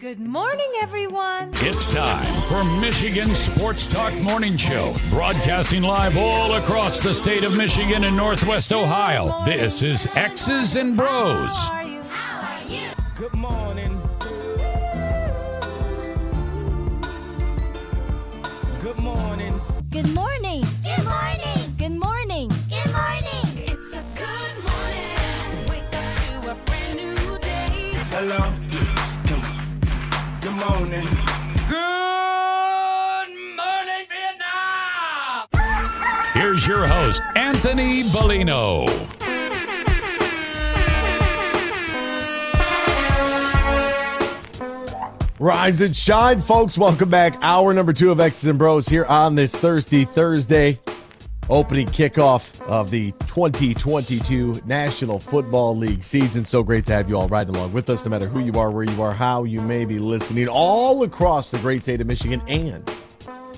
[0.00, 1.50] Good morning, everyone.
[1.54, 7.56] It's time for Michigan Sports Talk Morning Show, broadcasting live all across the state of
[7.58, 9.44] Michigan and Northwest Ohio.
[9.44, 11.50] This is X's and Bros.
[11.50, 12.02] How are you?
[12.02, 12.90] How are you?
[13.16, 14.00] Good morning.
[18.80, 19.60] Good morning.
[19.90, 20.37] Good morning.
[30.58, 31.06] Good morning.
[34.08, 35.46] Vietnam!
[36.32, 38.84] Here's your host, Anthony Bellino.
[45.38, 46.76] Rise and shine, folks.
[46.76, 47.38] Welcome back.
[47.40, 50.80] Hour number two of X's and Bros here on this Thursday, Thursday,
[51.50, 56.44] opening kickoff of the 2022 National Football League season.
[56.44, 58.70] So great to have you all riding along with us, no matter who you are,
[58.70, 62.42] where you are, how you may be listening, all across the great state of Michigan
[62.46, 62.90] and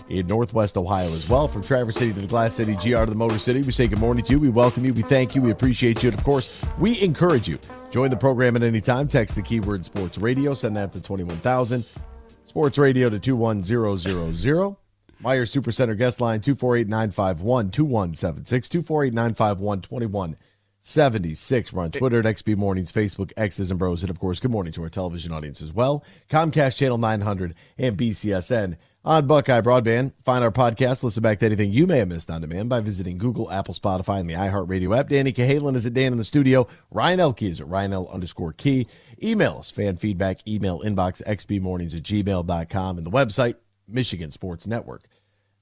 [0.08, 1.48] in Northwest Ohio as well.
[1.48, 4.00] From Traverse City to the Glass City, GR to the Motor City, we say good
[4.00, 4.40] morning to you.
[4.40, 4.92] We welcome you.
[4.92, 5.42] We thank you.
[5.42, 6.10] We appreciate you.
[6.10, 7.58] And of course, we encourage you.
[7.90, 9.08] Join the program at any time.
[9.08, 10.52] Text the keyword sports radio.
[10.54, 11.84] Send that to 21,000.
[12.44, 14.76] Sports radio to 21000.
[15.22, 18.68] Meijer Supercenter guest line 248 951 2176.
[18.70, 21.72] 248 951 2176.
[21.74, 24.02] We're on Twitter at XB Mornings, Facebook, X's and Bros.
[24.02, 26.02] And of course, good morning to our television audience as well.
[26.30, 30.14] Comcast Channel 900 and BCSN on Buckeye Broadband.
[30.24, 33.18] Find our podcast, listen back to anything you may have missed on demand by visiting
[33.18, 35.10] Google, Apple, Spotify, and the iHeartRadio app.
[35.10, 36.66] Danny Cahalan is at Dan in the studio.
[36.90, 38.86] Ryan Elke is at Ryan L underscore key.
[39.22, 43.56] Email us, fan feedback, email inbox, xbmornings at gmail.com, and the website,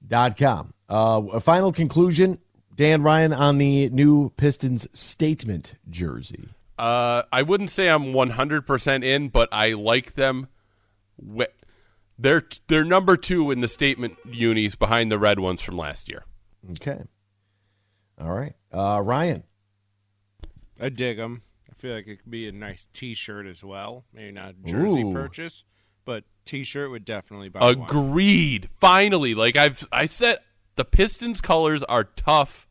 [0.07, 0.73] michigansportsnetwork.com.
[0.89, 2.39] Uh, a final conclusion,
[2.75, 6.49] Dan Ryan, on the new Pistons statement jersey.
[6.77, 10.47] Uh, I wouldn't say I'm 100% in, but I like them.
[12.17, 16.25] They're they're number two in the statement unis behind the red ones from last year.
[16.71, 17.01] Okay.
[18.19, 18.53] All right.
[18.73, 19.43] Uh, Ryan.
[20.79, 21.41] I dig them.
[21.69, 24.05] I feel like it could be a nice T-shirt as well.
[24.13, 25.13] Maybe not a jersey Ooh.
[25.13, 25.63] purchase,
[26.09, 27.81] but T-shirt would definitely buy one.
[27.81, 28.67] Agreed.
[28.81, 30.39] Finally, like I've I said,
[30.75, 32.67] the Pistons colors are tough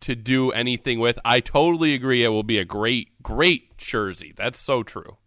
[0.00, 1.18] to do anything with.
[1.26, 2.24] I totally agree.
[2.24, 4.32] It will be a great great jersey.
[4.34, 5.18] That's so true.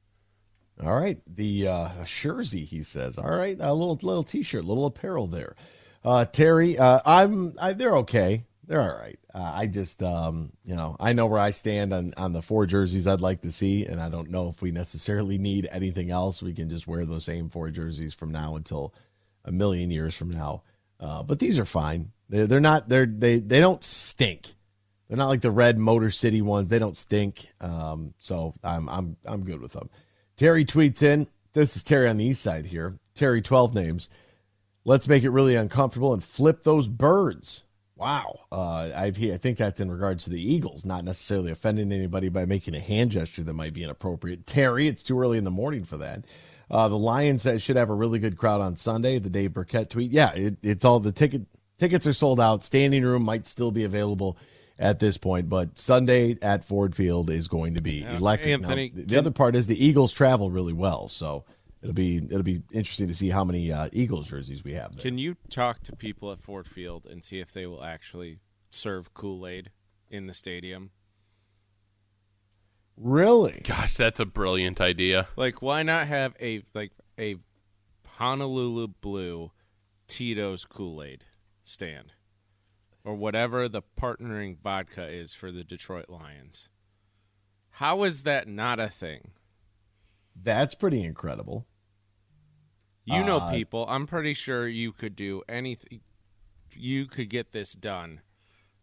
[0.84, 2.66] All right, the uh, jersey.
[2.66, 3.19] He says.
[3.19, 5.55] All right, a little little t-shirt, little apparel there.
[6.03, 7.53] Uh, Terry, uh, I'm.
[7.61, 8.45] I, they're okay.
[8.73, 9.19] They're all right.
[9.31, 12.66] Uh, I just, um, you know, I know where I stand on on the four
[12.66, 16.41] jerseys I'd like to see, and I don't know if we necessarily need anything else.
[16.41, 18.91] We can just wear those same four jerseys from now until
[19.45, 20.63] a million years from now.
[21.00, 22.13] Uh, but these are fine.
[22.29, 22.89] They're, they're not.
[22.89, 24.56] They're they they don't stink.
[25.07, 26.69] They're not like the red Motor City ones.
[26.69, 27.50] They don't stink.
[27.61, 29.91] Um, so I'm I'm I'm good with them.
[30.35, 31.28] Terry tweets in.
[31.53, 32.97] This is Terry on the east side here.
[33.13, 34.09] Terry, 12 names.
[34.84, 37.61] Let's make it really uncomfortable and flip those birds.
[38.03, 38.40] Wow.
[38.52, 42.46] Uh, I, I think that's in regards to the Eagles, not necessarily offending anybody by
[42.46, 44.46] making a hand gesture that might be inappropriate.
[44.46, 46.25] Terry, it's too early in the morning for that.
[46.69, 49.19] Uh, the Lions uh, should have a really good crowd on Sunday.
[49.19, 50.12] The Dave Birkett tweet.
[50.12, 51.44] Yeah, it, it's all the ticket
[51.78, 52.64] tickets are sold out.
[52.64, 54.38] Standing room might still be available
[54.80, 58.62] at this point, but Sunday at Ford Field is going to be Yeah, electric.
[58.62, 61.46] Now, Anthony, the can- other part is the Eagles travel really well, so
[61.84, 64.96] it'll be it'll be interesting to see how many uh, Eagles jerseys we have.
[64.96, 65.04] There.
[65.04, 68.40] Can you talk to people at Ford Field and see if they will actually
[68.70, 69.70] serve Kool-Aid
[70.10, 70.92] in the stadium?
[72.96, 73.62] Really?
[73.64, 75.28] Gosh, that's a brilliant idea.
[75.36, 77.35] Like, why not have a like a
[78.08, 79.52] Honolulu Blue
[80.08, 81.26] Tito's Kool-Aid
[81.64, 82.14] stand,
[83.03, 86.70] or whatever the partnering vodka is for the Detroit Lions?
[87.78, 89.32] How is that not a thing?
[90.36, 91.66] That's pretty incredible.
[93.05, 93.85] You know, Uh, people.
[93.90, 96.02] I'm pretty sure you could do anything.
[96.73, 98.22] You could get this done.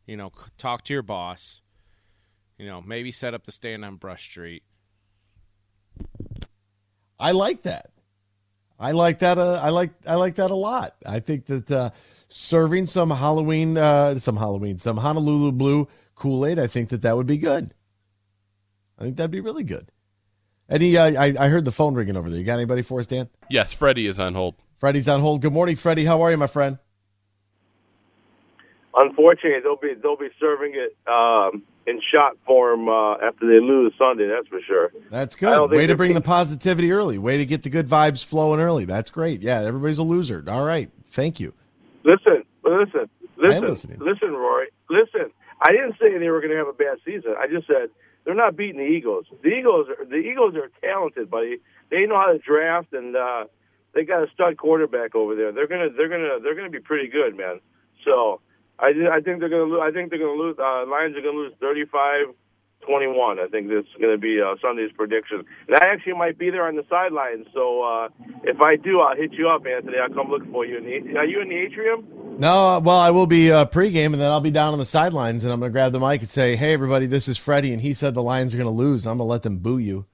[0.07, 1.63] You know, talk to your boss.
[2.59, 4.63] You know, maybe set up the stand on Brush Street.
[7.19, 7.91] I like that.
[8.79, 9.39] I like that.
[9.39, 10.97] Uh, I like I like that a lot.
[11.05, 11.91] I think that uh,
[12.29, 16.59] serving some Halloween, uh, some Halloween, some Honolulu Blue Kool Aid.
[16.59, 17.75] I think that that would be good.
[18.99, 19.91] I think that'd be really good.
[20.71, 20.97] Any?
[20.97, 22.39] Uh, I I heard the phone ringing over there.
[22.39, 23.29] You got anybody for us, Dan?
[23.51, 24.55] Yes, Freddie is on hold.
[24.79, 25.43] Freddie's on hold.
[25.43, 26.05] Good morning, Freddie.
[26.05, 26.79] How are you, my friend?
[28.95, 33.93] Unfortunately, they'll be they'll be serving it um, in shot form uh, after they lose
[33.99, 34.29] Sunday.
[34.29, 34.93] That's for sure.
[35.11, 35.71] That's good.
[35.71, 37.19] Way to they're bring the positivity early.
[37.19, 38.85] Way to get the good vibes flowing early.
[38.85, 39.43] That's great.
[39.43, 40.45] Yeah, everybody's a loser.
[40.49, 40.91] All right.
[41.11, 41.53] Thank you.
[42.05, 44.69] Listen, listen, listen, listen, Rory.
[44.89, 45.31] Listen.
[45.63, 47.35] I didn't say they were going to have a bad season.
[47.39, 47.91] I just said
[48.31, 49.27] they're not beating the Eagles.
[49.43, 51.59] The Eagles, are, the Eagles are talented, buddy.
[51.91, 53.47] They know how to draft, and uh,
[53.93, 55.51] they got a stud quarterback over there.
[55.51, 57.59] They're gonna, they're gonna, they're gonna be pretty good, man.
[58.05, 58.41] So
[58.79, 60.55] I, I think they're gonna, I think they're gonna lose.
[60.61, 61.53] Uh, Lions are gonna lose
[62.89, 63.39] 35-21.
[63.39, 65.45] I think this is gonna be uh, Sunday's prediction.
[65.69, 67.47] And I actually might be there on the sidelines.
[67.53, 68.09] So uh,
[68.45, 69.99] if I do, I'll hit you up, Anthony.
[69.99, 70.79] I'll come look for you.
[70.79, 72.07] In the, are you in the atrium?
[72.39, 75.45] No, well, I will be uh, pregame, and then I'll be down on the sidelines,
[75.45, 77.83] and I'm going to grab the mic and say, "Hey, everybody, this is Freddie, and
[77.83, 79.07] he said the Lions are going to lose.
[79.07, 80.07] I'm going to let them boo you."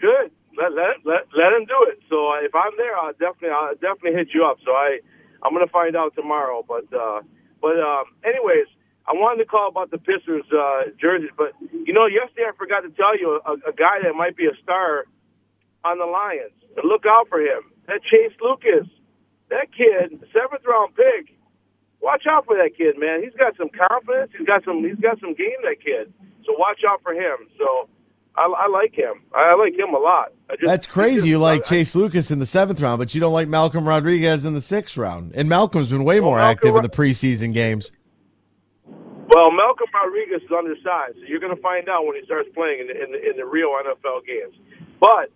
[0.00, 0.30] Good.
[0.58, 2.00] Let let let let him do it.
[2.10, 4.58] So uh, if I'm there, I'll definitely I'll definitely hit you up.
[4.64, 4.98] So I
[5.42, 6.64] I'm gonna find out tomorrow.
[6.66, 7.22] But uh,
[7.62, 8.66] but um, anyways,
[9.08, 11.30] I wanted to call about the Pistons uh, jerseys.
[11.36, 14.44] But you know, yesterday I forgot to tell you a, a guy that might be
[14.46, 15.04] a star
[15.84, 16.52] on the Lions.
[16.84, 17.62] Look out for him.
[17.86, 18.86] That Chase Lucas.
[19.50, 21.34] That kid, seventh round pick.
[22.02, 23.22] Watch out for that kid, man.
[23.24, 24.30] He's got some confidence.
[24.36, 24.84] He's got some.
[24.84, 25.56] He's got some game.
[25.64, 26.12] That kid.
[26.44, 27.48] So watch out for him.
[27.56, 27.88] So
[28.36, 29.22] I, I like him.
[29.34, 30.32] I like him a lot.
[30.50, 31.14] I just, That's crazy.
[31.16, 33.88] just- You like I- Chase Lucas in the seventh round, but you don't like Malcolm
[33.88, 35.32] Rodriguez in the sixth round.
[35.34, 37.90] And Malcolm's been way more Malcolm active in the preseason games.
[39.28, 42.80] Well, Malcolm Rodriguez is undersized, so you're going to find out when he starts playing
[42.80, 44.56] in the, in the, in the real NFL games.
[45.00, 45.28] But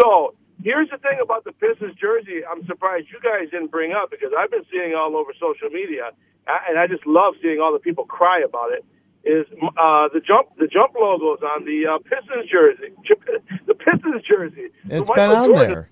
[0.00, 2.46] so here's the thing about the Pistons jersey.
[2.46, 6.10] I'm surprised you guys didn't bring up because I've been seeing all over social media,
[6.46, 8.84] and I just love seeing all the people cry about it.
[9.24, 9.46] Is
[9.78, 12.90] uh, the jump the jump logos on the uh, Pistons jersey?
[13.66, 14.70] The Pistons jersey.
[14.90, 15.90] It's So been on Jordan- there.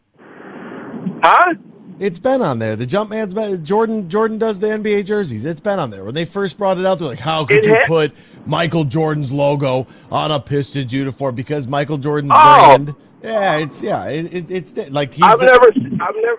[1.22, 1.54] Huh?
[2.00, 2.74] It's been on there.
[2.76, 4.08] The Jumpman's been Jordan.
[4.08, 5.44] Jordan does the NBA jerseys.
[5.44, 6.02] It's been on there.
[6.02, 8.12] When they first brought it out, they're like, "How could It you put
[8.46, 12.64] Michael Jordan's logo on a Pistons uniform?" Because Michael Jordan's Oh.
[12.78, 12.94] brand.
[13.22, 15.66] Yeah, it's yeah, it, it, it's like he's I've the- never
[16.02, 16.38] I've never.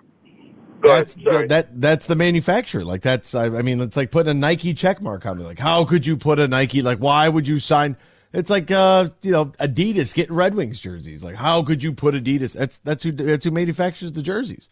[0.83, 1.13] Ahead, that's
[1.49, 2.83] that that's the manufacturer.
[2.83, 5.45] Like that's I, I mean it's like putting a Nike check mark on there.
[5.45, 6.81] Like how could you put a Nike?
[6.81, 7.97] Like why would you sign?
[8.33, 11.23] It's like uh you know Adidas getting Red Wings jerseys.
[11.23, 12.57] Like how could you put Adidas?
[12.57, 14.69] That's that's who that's who manufactures the jerseys.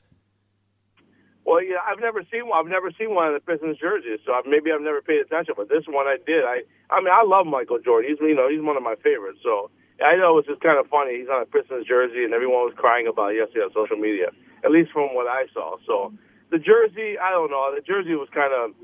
[1.49, 2.61] Well, yeah, I've never seen one.
[2.61, 5.55] I've never seen one of the Pistons jerseys, so I've, maybe I've never paid attention.
[5.57, 6.45] But this one I did.
[6.45, 6.61] I,
[6.93, 8.05] I mean, I love Michael Jordan.
[8.13, 9.41] He's, you know, he's one of my favorites.
[9.41, 11.17] So I know it was just kind of funny.
[11.17, 14.29] He's on a Pistons jersey, and everyone was crying about it yesterday on social media.
[14.63, 15.81] At least from what I saw.
[15.89, 16.13] So
[16.53, 17.73] the jersey, I don't know.
[17.73, 18.77] The jersey was kind of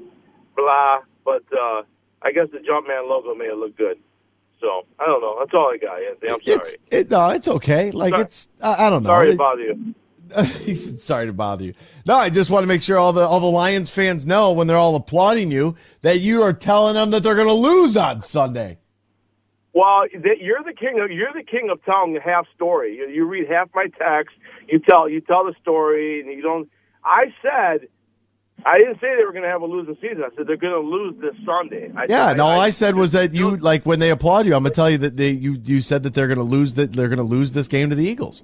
[0.57, 1.85] blah, but uh,
[2.25, 4.01] I guess the Jumpman logo made it look good.
[4.57, 5.35] So I don't know.
[5.37, 6.31] That's all I got, Anthony.
[6.33, 6.77] I'm It's sorry.
[6.89, 7.91] it, no, it's okay.
[7.91, 8.23] Like Sorry.
[8.23, 9.09] it's I, I don't know.
[9.09, 9.93] Sorry It- to bother you.
[10.63, 11.73] he said, "Sorry to bother you."
[12.05, 14.67] No, I just want to make sure all the all the Lions fans know when
[14.67, 18.21] they're all applauding you that you are telling them that they're going to lose on
[18.21, 18.79] Sunday.
[19.73, 22.95] Well, you're the king of you're the king of telling the half story.
[22.95, 24.35] You, you read half my text.
[24.67, 26.69] You tell you tell the story, and you don't.
[27.03, 27.87] I said
[28.65, 30.23] I didn't say they were going to have a losing season.
[30.23, 31.91] I said they're going to lose this Sunday.
[31.95, 34.55] I Yeah, said, and all I said was that you like when they applaud you.
[34.55, 36.75] I'm going to tell you that they you you said that they're going to lose
[36.75, 38.43] that they're going to lose this game to the Eagles.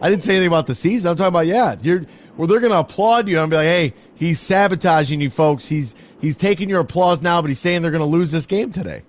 [0.00, 1.10] I didn't say anything about the season.
[1.10, 2.02] I'm talking about yeah, you're
[2.36, 5.66] well they're going to applaud you and be like, hey, he's sabotaging you folks.
[5.66, 8.72] He's he's taking your applause now, but he's saying they're going to lose this game
[8.72, 9.02] today.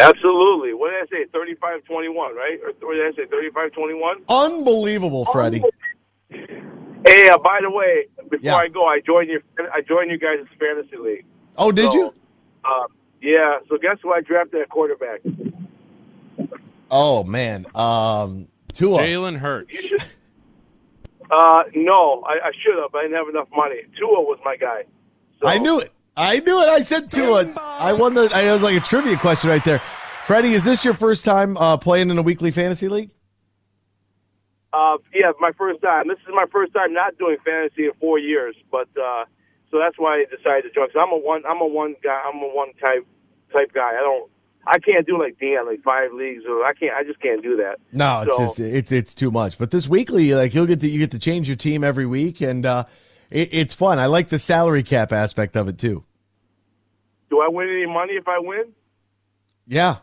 [0.00, 0.74] absolutely.
[0.74, 1.54] What did I say?
[1.90, 2.58] 35-21, right?
[2.64, 3.26] Or what did I say?
[3.26, 4.14] 35-21?
[4.28, 5.62] Unbelievable, Freddie.
[6.30, 8.56] Hey, uh, by the way, before Yeah.
[8.56, 9.40] I go, I joined your
[9.72, 11.24] I joined you guys' fantasy league.
[11.56, 12.14] Oh, did So, you?
[12.64, 12.84] Uh,
[13.20, 13.58] yeah.
[13.68, 15.20] So guess who I drafted at quarterback?
[16.90, 18.98] Oh man, um, Tua.
[18.98, 19.92] Jalen Hurts.
[21.30, 22.94] Uh, no, I, I should have.
[22.94, 23.76] I didn't have enough money.
[23.98, 24.84] Tua was my guy.
[25.40, 25.90] So, I knew it.
[26.14, 26.68] I knew it.
[26.68, 27.50] I said Tua.
[27.56, 28.28] I won the.
[28.34, 29.80] I it was like a trivia question right there.
[30.24, 33.10] Freddie, is this your first time uh, playing in a weekly fantasy league?
[34.72, 36.08] Uh, yeah, my first time.
[36.08, 39.24] This is my first time not doing fantasy in four years, but uh,
[39.70, 40.88] so that's why I decided to join.
[40.88, 41.42] Cause I'm a one.
[41.48, 42.22] I'm a one guy.
[42.26, 43.06] I'm a one type
[43.52, 43.90] type guy.
[43.90, 44.30] I don't.
[44.66, 46.94] I can't do like Dan, like five leagues, or I can't.
[46.94, 47.76] I just can't do that.
[47.92, 49.58] No, it's So- just, it's it's too much.
[49.58, 52.40] But this weekly, like you'll get to you get to change your team every week,
[52.40, 52.84] and uh,
[53.30, 53.98] it, it's fun.
[53.98, 56.04] I like the salary cap aspect of it too.
[57.30, 58.72] Do I win any money if I win?
[59.66, 59.96] Yeah,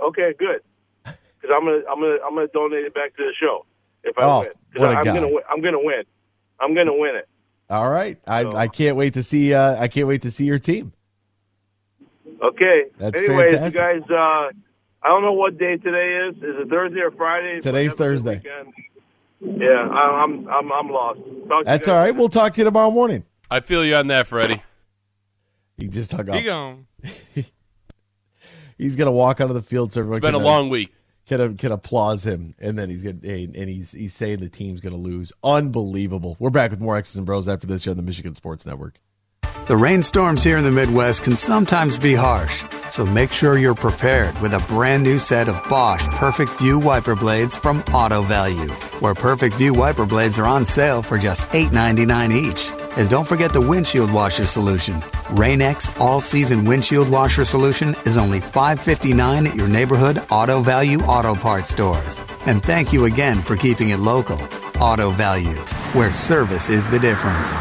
[0.00, 0.60] Okay, good.
[1.40, 3.66] Because I'm gonna I'm gonna I'm gonna donate it back to the show
[4.02, 4.48] if I Oh, win.
[4.76, 5.14] what a I'm guy.
[5.14, 5.42] gonna win.
[5.50, 6.02] I'm gonna win.
[6.60, 7.28] I'm gonna win it.
[7.70, 8.18] all right.
[8.26, 9.52] I So- I can't wait to see.
[9.54, 10.92] Uh, I can't wait to see your team.
[12.42, 12.84] Okay.
[12.98, 13.74] That's Anyways, fantastic.
[13.80, 14.50] you guys, uh,
[15.02, 16.36] I don't know what day today is.
[16.36, 17.60] Is it Thursday or Friday?
[17.60, 18.36] Today's Thursday.
[18.36, 18.74] weekend.
[19.62, 21.20] Yeah, I, I'm I'm I'm lost.
[21.48, 22.14] Talk to That's guys all right.
[22.16, 23.24] We'll talk to you tomorrow morning.
[23.50, 24.62] I feel you on that, Freddie.
[25.76, 26.44] He just hung He up.
[26.44, 26.86] gone.
[28.78, 30.92] He's gonna walk onto the field so everyone It's been a can, uh, long week.
[31.26, 34.80] can, can applause him, and then he's gonna and and he's he's saying the team's
[34.80, 35.32] gonna lose.
[35.44, 36.36] Unbelievable.
[36.38, 38.98] We're back with more X's and Bros after this here on the Michigan Sports Network.
[39.66, 44.38] The rainstorms here in the Midwest can sometimes be harsh, so make sure you're prepared
[44.40, 48.68] with a brand new set of Bosch Perfect View wiper blades from Auto Value,
[49.00, 52.70] where Perfect View wiper blades are on sale for just $8.99 each.
[52.96, 55.02] And don't forget the windshield washer solution.
[55.32, 61.70] Rain-X all-season windshield washer solution is only $5.59 at your neighborhood Auto Value auto parts
[61.70, 62.22] stores.
[62.46, 64.38] And thank you again for keeping it local.
[64.80, 65.58] Auto Value,
[65.92, 67.52] where service is the difference.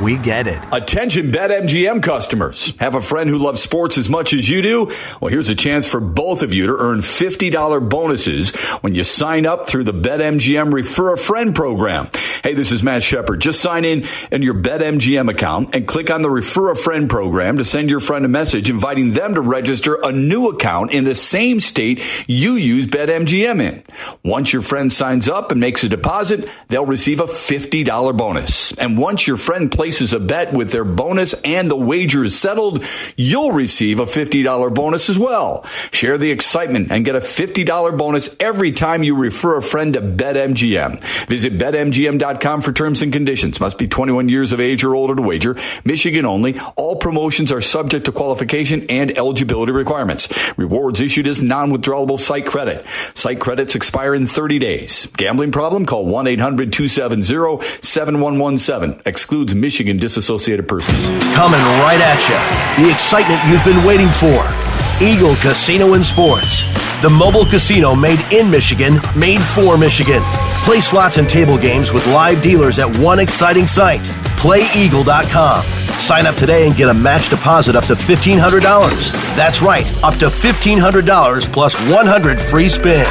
[0.00, 0.60] We get it.
[0.72, 2.74] Attention BetMGM customers.
[2.80, 4.92] Have a friend who loves sports as much as you do?
[5.20, 9.46] Well, here's a chance for both of you to earn $50 bonuses when you sign
[9.46, 12.08] up through the BetMGM Refer a Friend program.
[12.42, 13.40] Hey, this is Matt Shepard.
[13.40, 17.58] Just sign in in your BetMGM account and click on the Refer a Friend program
[17.58, 21.14] to send your friend a message inviting them to register a new account in the
[21.14, 23.84] same state you use BetMGM in.
[24.24, 28.72] Once your friend signs up and makes a deposit, they'll receive a $50 bonus.
[28.76, 32.82] And once your friend places a bet with their bonus and the wager is settled,
[33.18, 35.62] you'll receive a $50 bonus as well.
[35.92, 40.00] Share the excitement and get a $50 bonus every time you refer a friend to
[40.00, 41.26] BetMGM.
[41.26, 43.60] Visit BetMGM.com for terms and conditions.
[43.60, 45.54] Must be 21 years of age or older to wager.
[45.84, 46.58] Michigan only.
[46.76, 50.30] All promotions are subject to qualification and eligibility requirements.
[50.56, 52.86] Rewards issued as non-withdrawable site credit.
[53.12, 55.08] Site credits expire in 30 days.
[55.18, 55.84] Gambling problem?
[55.84, 59.06] Call 1-800-270-7117.
[59.06, 61.08] Excludes Michigan disassociated persons.
[61.34, 62.84] Coming right at you.
[62.84, 64.46] The excitement you've been waiting for.
[65.02, 66.64] Eagle Casino and Sports.
[67.02, 70.22] The mobile casino made in Michigan, made for Michigan.
[70.64, 74.00] Play slots and table games with live dealers at one exciting site.
[74.38, 75.62] PlayEagle.com.
[75.98, 79.12] Sign up today and get a match deposit up to $1,500.
[79.36, 83.08] That's right, up to $1,500 plus 100 free spins.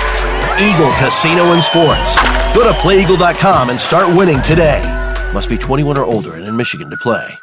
[0.60, 2.16] Eagle Casino and Sports.
[2.56, 5.03] Go to PlayEagle.com and start winning today.
[5.34, 7.40] Must be 21 or older and in Michigan to play.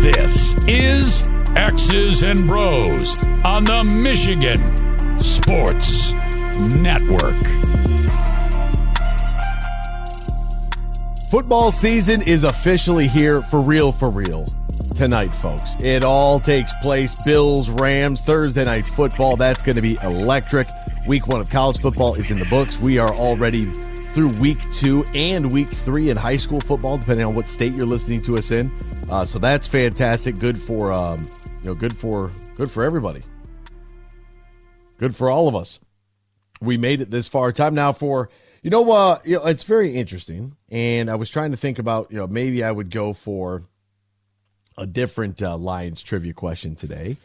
[0.00, 4.58] This is X's and Bros on the Michigan
[5.18, 6.14] Sports
[6.80, 7.42] Network.
[11.30, 14.46] Football season is officially here for real, for real
[14.96, 15.76] tonight, folks.
[15.82, 17.20] It all takes place.
[17.24, 19.36] Bills, Rams, Thursday night football.
[19.36, 20.68] That's going to be electric.
[21.08, 22.78] Week one of college football is in the books.
[22.78, 23.66] We are already
[24.12, 27.86] through week two and week three in high school football, depending on what state you're
[27.86, 28.70] listening to us in.
[29.10, 30.38] Uh, so that's fantastic.
[30.38, 31.22] Good for um,
[31.62, 33.22] you know, good for good for everybody.
[34.98, 35.80] Good for all of us.
[36.62, 37.52] We made it this far.
[37.52, 38.30] Time now for
[38.62, 42.10] you know uh you know it's very interesting and I was trying to think about
[42.10, 43.62] you know maybe I would go for
[44.78, 47.16] a different uh, Lions trivia question today.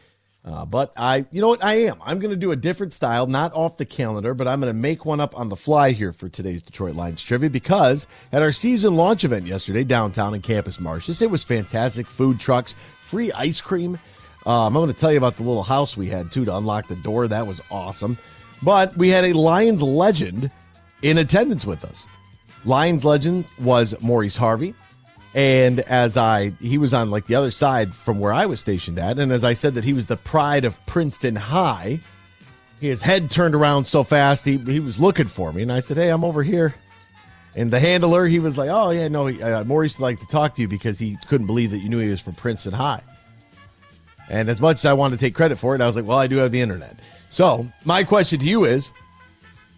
[0.44, 1.98] Uh, but I, you know what, I am.
[2.02, 4.78] I'm going to do a different style, not off the calendar, but I'm going to
[4.78, 8.52] make one up on the fly here for today's Detroit Lions trivia because at our
[8.52, 12.06] season launch event yesterday downtown in Campus Martius, it was fantastic.
[12.06, 13.98] Food trucks, free ice cream.
[14.46, 16.88] Um, I'm going to tell you about the little house we had too to unlock
[16.88, 17.28] the door.
[17.28, 18.16] That was awesome.
[18.62, 20.50] But we had a Lions legend
[21.02, 22.06] in attendance with us.
[22.64, 24.74] Lions legend was Maurice Harvey.
[25.34, 28.98] And as I, he was on like the other side from where I was stationed
[28.98, 29.18] at.
[29.18, 32.00] And as I said that he was the pride of Princeton High,
[32.80, 35.62] his head turned around so fast, he, he was looking for me.
[35.62, 36.74] And I said, Hey, I'm over here.
[37.54, 40.54] And the handler, he was like, Oh, yeah, no, uh, Maurice would like to talk
[40.54, 43.02] to you because he couldn't believe that you knew he was from Princeton High.
[44.28, 46.18] And as much as I wanted to take credit for it, I was like, Well,
[46.18, 46.98] I do have the internet.
[47.28, 48.92] So my question to you is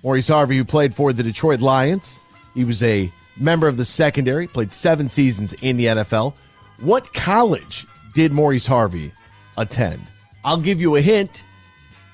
[0.03, 2.19] Maurice Harvey, who played for the Detroit Lions,
[2.55, 6.35] he was a member of the secondary, played seven seasons in the NFL.
[6.81, 9.13] What college did Maurice Harvey
[9.57, 10.03] attend?
[10.45, 11.45] I'll give you a hint.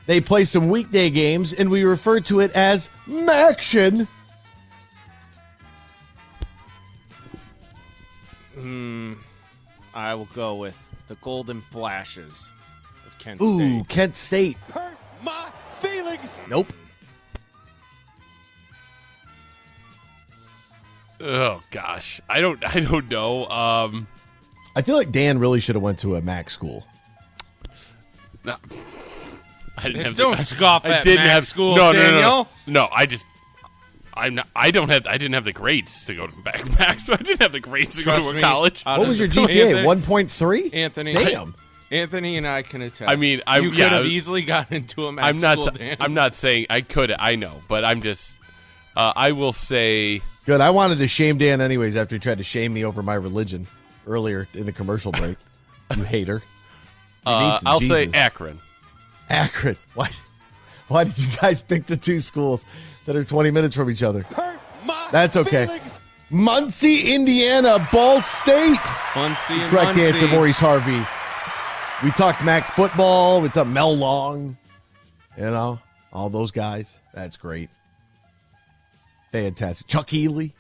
[0.07, 4.07] They play some weekday games, and we refer to it as Maction.
[8.55, 9.14] Hmm.
[9.95, 10.76] I will go with
[11.09, 12.47] the Golden Flashes
[13.07, 13.89] of Kent Ooh, State.
[13.89, 14.57] Kent State.
[14.73, 16.41] Hurt my feelings.
[16.49, 16.73] Nope.
[21.21, 23.47] Oh gosh, I don't, I don't know.
[23.47, 24.07] Um,
[24.75, 26.87] I feel like Dan really should have went to a Mac school.
[28.45, 28.57] No.
[29.79, 32.11] I didn't have don't the, scoff I at didn't Mac have schools, no, no, no,
[32.11, 32.49] no, Daniel.
[32.67, 32.89] no.
[32.93, 33.25] I just
[34.17, 34.49] I'm not.
[34.57, 35.07] I don't have.
[35.07, 37.61] I didn't have the grades to go to back back, so I didn't have the
[37.61, 38.83] grades to Trust go to a me, college.
[38.87, 39.65] out What of was your the- GPA?
[39.67, 40.71] Anthony- One point three.
[40.73, 41.55] Anthony, Damn.
[41.91, 43.11] Anthony and I can attest.
[43.11, 45.59] I mean, I- you could yeah, have I- easily gotten into a Mac I'm not.
[45.59, 45.97] school, Dan.
[46.01, 47.13] I'm not saying I could.
[47.17, 48.33] I know, but I'm just.
[48.97, 50.21] Uh, I will say.
[50.47, 50.61] Good.
[50.61, 53.67] I wanted to shame Dan anyways after he tried to shame me over my religion
[54.07, 55.37] earlier in the commercial break.
[55.97, 56.39] you hater.
[56.39, 56.45] He
[57.27, 58.61] Uh, some I'll say Akron.
[59.29, 59.77] Akron.
[59.95, 60.09] Why?
[60.89, 62.65] Why did you guys pick the two schools
[63.07, 64.27] that are 20 minutes from each other?
[65.13, 65.81] That's okay.
[66.31, 68.79] Muncie, Indiana, Ball State.
[69.15, 70.03] Muncie and Correct Muncie.
[70.05, 71.05] answer, Maurice Harvey.
[72.05, 73.41] We talked Mac football.
[73.41, 74.57] We talked Mel Long.
[75.39, 75.79] You know,
[76.13, 76.99] all those guys.
[77.15, 77.71] That's great.
[79.33, 79.87] Fantastic.
[79.87, 80.53] Chuck Ealey.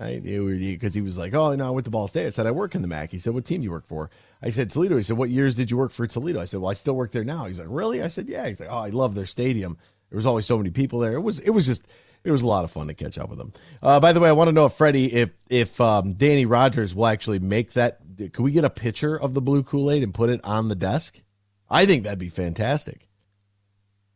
[0.00, 2.50] I because he was like, "Oh, no, I went to Ball State." I said, "I
[2.50, 4.10] work in the MAC." He said, "What team do you work for?"
[4.42, 6.70] I said, "Toledo." He said, "What years did you work for Toledo?" I said, "Well,
[6.70, 8.88] I still work there now." He's like, "Really?" I said, "Yeah." He's like, "Oh, I
[8.88, 9.76] love their stadium.
[10.12, 11.14] There was always so many people there.
[11.14, 11.82] It was it was just
[12.22, 14.28] it was a lot of fun to catch up with them." Uh, by the way,
[14.28, 18.00] I want to know if Freddie, if if um, Danny Rogers will actually make that.
[18.34, 20.74] Can we get a picture of the blue Kool Aid and put it on the
[20.74, 21.22] desk?
[21.70, 23.08] I think that'd be fantastic.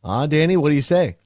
[0.03, 1.17] Ah, Danny, what do you say?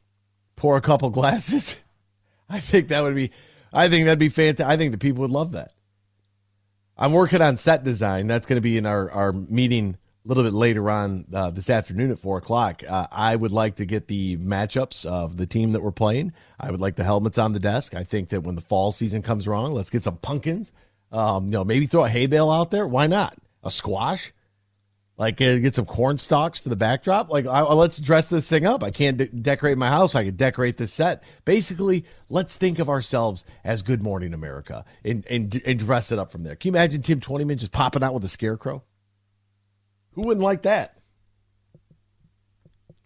[0.55, 1.75] Pour a couple glasses.
[2.49, 3.31] I think that would be.
[3.73, 4.65] I think that'd be fantastic.
[4.65, 5.73] I think the people would love that.
[6.97, 8.27] I'm working on set design.
[8.27, 11.69] That's going to be in our, our meeting a little bit later on uh, this
[11.69, 12.83] afternoon at four o'clock.
[12.87, 16.33] Uh, I would like to get the matchups of the team that we're playing.
[16.59, 17.95] I would like the helmets on the desk.
[17.95, 20.71] I think that when the fall season comes around, let's get some pumpkins.
[21.11, 22.87] Um, you know, maybe throw a hay bale out there.
[22.87, 23.35] Why not?
[23.63, 24.31] A squash.
[25.17, 27.29] Like uh, get some corn stalks for the backdrop.
[27.29, 28.83] Like I, I- let's dress this thing up.
[28.83, 30.15] I can't de- decorate my house.
[30.15, 31.21] I could decorate this set.
[31.45, 36.31] Basically, let's think of ourselves as Good Morning America and and, and dress it up
[36.31, 36.55] from there.
[36.55, 38.83] Can you imagine Tim Twentyman just popping out with a scarecrow?
[40.13, 40.97] Who wouldn't like that?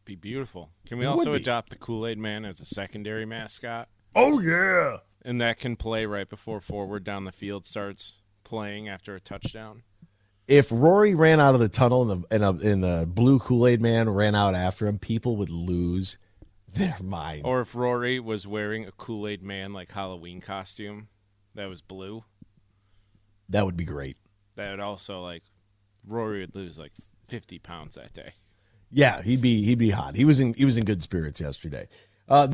[0.06, 0.70] Be beautiful.
[0.86, 3.90] Can we It also adopt the Kool Aid Man as a secondary mascot?
[4.16, 4.98] Oh yeah.
[5.24, 9.82] And that can play right before forward down the field starts playing after a touchdown.
[10.48, 13.66] If Roary ran out of the tunnel and the and, a, and the blue Kool
[13.66, 16.20] Aid Man ran out after him, people would lose
[16.72, 17.46] their minds.
[17.46, 21.08] Or if Roary was wearing a Kool Aid Man like Halloween costume
[21.56, 22.26] that was blue,
[23.50, 24.18] that would be great.
[24.56, 25.42] that would also like
[26.08, 26.92] Roary would lose like
[27.28, 28.34] fifty pounds that day.
[28.92, 30.16] Yeah, he'd be he'd be hot.
[30.16, 31.88] He was in he was in good spirits yesterday.
[32.28, 32.50] Uh,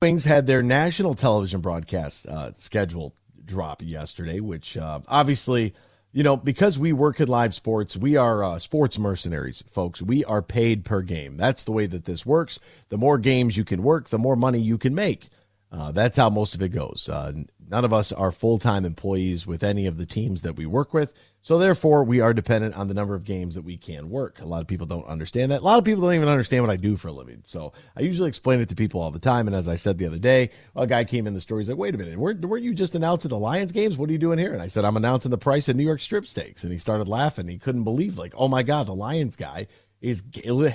[0.00, 5.74] Wings had their national television broadcast uh, schedule drop yesterday, which uh, obviously,
[6.12, 10.00] you know, because we work in live sports, we are uh, sports mercenaries, folks.
[10.00, 11.36] We are paid per game.
[11.36, 12.60] That's the way that this works.
[12.88, 15.28] The more games you can work, the more money you can make.
[15.72, 17.08] Uh, that's how most of it goes.
[17.08, 17.32] Uh,
[17.68, 20.94] none of us are full time employees with any of the teams that we work
[20.94, 21.12] with.
[21.46, 24.40] So, therefore, we are dependent on the number of games that we can work.
[24.40, 25.60] A lot of people don't understand that.
[25.60, 27.42] A lot of people don't even understand what I do for a living.
[27.44, 29.46] So, I usually explain it to people all the time.
[29.46, 31.60] And as I said the other day, a guy came in the store.
[31.60, 33.96] He's like, wait a minute, weren't, weren't you just announcing the Lions games?
[33.96, 34.54] What are you doing here?
[34.54, 36.64] And I said, I'm announcing the price of New York strip steaks.
[36.64, 37.46] And he started laughing.
[37.46, 39.68] He couldn't believe, like, oh my God, the Lions guy
[40.00, 40.24] is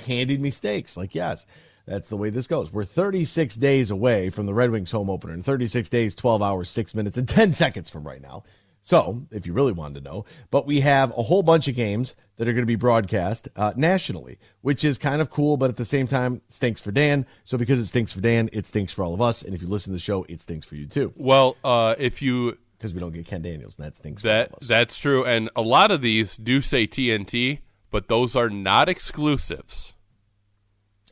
[0.06, 0.96] handing me steaks.
[0.96, 1.48] Like, yes.
[1.86, 2.72] That's the way this goes.
[2.72, 5.34] We're 36 days away from the Red Wings home opener.
[5.34, 8.44] In 36 days, 12 hours, 6 minutes, and 10 seconds from right now.
[8.84, 12.16] So, if you really wanted to know, but we have a whole bunch of games
[12.38, 15.78] that are going to be broadcast uh, nationally, which is kind of cool, but at
[15.78, 17.28] the same time, stinks for Dan.
[17.44, 19.44] So, because it stinks for Dan, it stinks for all of us.
[19.44, 21.14] And if you listen to the show, it stinks for you too.
[21.16, 24.24] Well, uh, if you because we don't get Ken Daniels, and that stinks.
[24.24, 27.60] that that's true, and a lot of these do say TNT,
[27.92, 29.94] but those are not exclusives.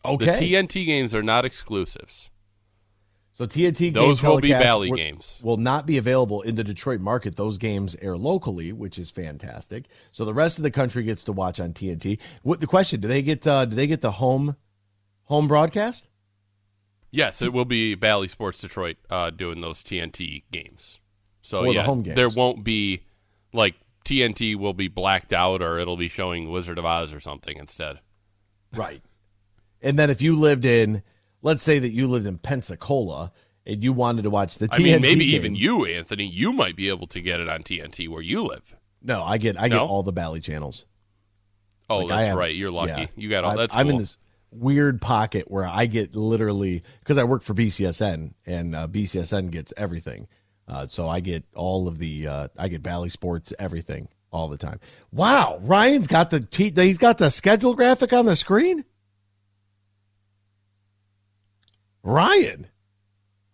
[0.03, 0.25] Okay.
[0.25, 2.31] the TNT games are not exclusives.
[3.39, 5.39] So TNT Those will be Bally will- games.
[5.41, 7.37] Will not be available in the Detroit market.
[7.37, 9.85] Those games air locally, which is fantastic.
[10.11, 12.19] So the rest of the country gets to watch on TNT.
[12.43, 12.99] What the question?
[12.99, 13.47] Do they get?
[13.47, 14.57] Uh, do they get the home
[15.23, 16.09] home broadcast?
[17.11, 20.99] Yes, it will be Bally Sports Detroit uh, doing those TNT games.
[21.41, 22.17] So the yeah, home games.
[22.17, 23.03] there won't be
[23.53, 27.55] like TNT will be blacked out, or it'll be showing Wizard of Oz or something
[27.55, 28.01] instead.
[28.75, 29.01] Right.
[29.81, 31.03] And then if you lived in,
[31.41, 33.31] let's say that you lived in Pensacola
[33.65, 36.51] and you wanted to watch the TNT I mean, maybe game- even you, Anthony, you
[36.53, 38.73] might be able to get it on TNT where you live.
[39.01, 40.85] No, I get I get all the Bally channels.
[41.89, 42.55] Oh, Like, that's have- right.
[42.55, 42.91] You're lucky.
[43.01, 43.07] yeah.
[43.15, 43.55] You got all.
[43.57, 44.17] That's I'm in this
[44.51, 49.73] weird pocket where I get literally because I work for BCSN and uh, BCSN gets
[49.77, 50.27] everything.
[50.67, 54.57] Uh, so I get all of the uh, I get Bally Sports everything all the
[54.57, 54.79] time.
[55.11, 58.85] Wow, Ryan's got the t- he's got the schedule graphic on the screen.
[62.09, 62.67] Ryan.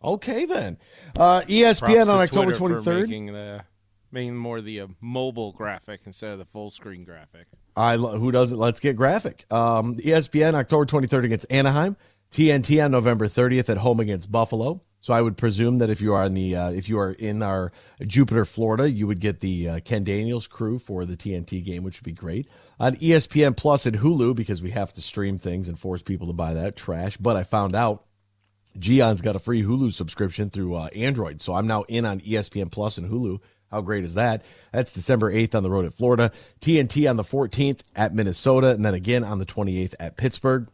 [0.04, 0.78] Okay then.
[1.18, 3.02] Uh, ESPN Props on October 23rd.
[3.02, 3.64] making the
[4.12, 7.48] Making more the uh, mobile graphic instead of the full screen graphic.
[7.76, 8.58] I lo- who doesn't?
[8.58, 9.46] Let's get graphic.
[9.52, 11.98] Um, ESPN October 23rd against Anaheim.
[12.32, 14.80] TNT on November 30th at home against Buffalo.
[15.02, 17.44] So I would presume that if you are in the uh, if you are in
[17.44, 17.74] our
[18.08, 22.00] Jupiter, Florida, you would get the uh, Ken Daniels crew for the TNT game, which
[22.00, 22.48] would be great.
[22.80, 26.34] On ESPN Plus and Hulu because we have to stream things and force people to
[26.34, 27.18] buy that trash.
[27.18, 28.05] But I found out
[28.78, 32.72] Gion's got a free Hulu subscription through uh, Android, so I'm now in on ESPN
[32.72, 33.40] Plus and Hulu.
[33.72, 34.44] How great is that?
[34.72, 38.86] That's December 8th on the road at Florida, TNT on the 14th at Minnesota, and
[38.86, 40.68] then again on the 28th at Pittsburgh.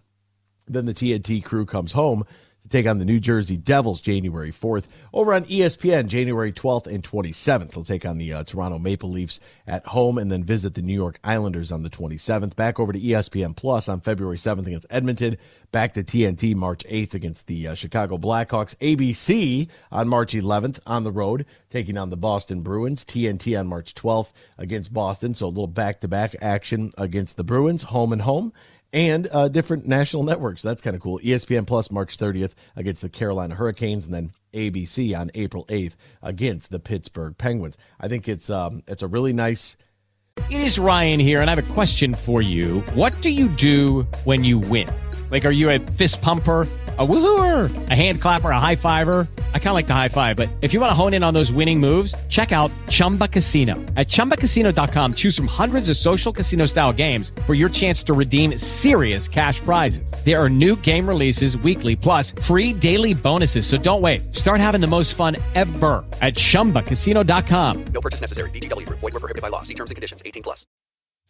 [0.68, 2.26] Then the TNT crew comes home
[2.62, 4.86] to take on the New Jersey Devils January 4th.
[5.14, 9.40] Over on ESPN, January 12th and 27th, they'll take on the uh, Toronto Maple Leafs
[9.68, 12.56] at home and then visit the New York Islanders on the 27th.
[12.56, 15.38] Back over to ESPN Plus on February 7th against Edmonton.
[15.72, 18.76] Back to TNT March 8th against the uh, Chicago Blackhawks.
[18.78, 23.06] ABC on March 11th on the road, taking on the Boston Bruins.
[23.06, 25.34] TNT on March 12th against Boston.
[25.34, 28.54] So a little back to back action against the Bruins, home and home
[28.94, 30.62] and uh, different national networks.
[30.62, 31.20] That's kind of cool.
[31.20, 36.72] ESPN Plus March 30th against the Carolina Hurricanes, and then ABC on April 8th against
[36.72, 37.78] the Pittsburgh Penguins.
[38.00, 39.78] I think it's um, it's a really nice.
[40.50, 42.80] It is Ryan here, and I have a question for you.
[42.94, 44.90] What do you do when you win?
[45.32, 46.68] Like, are you a fist pumper?
[47.00, 49.28] A woohooer, a hand clapper, a high fiver.
[49.54, 51.34] I kind of like the high five, but if you want to hone in on
[51.34, 53.76] those winning moves, check out Chumba Casino.
[53.96, 58.58] At chumbacasino.com, choose from hundreds of social casino style games for your chance to redeem
[58.58, 60.12] serious cash prizes.
[60.26, 63.66] There are new game releases weekly, plus free daily bonuses.
[63.66, 64.36] So don't wait.
[64.36, 67.86] Start having the most fun ever at chumbacasino.com.
[67.86, 68.52] No purchase necessary.
[68.52, 69.00] Group.
[69.00, 69.62] Void were prohibited by law.
[69.62, 70.22] See terms and conditions.
[70.26, 70.66] 18 plus.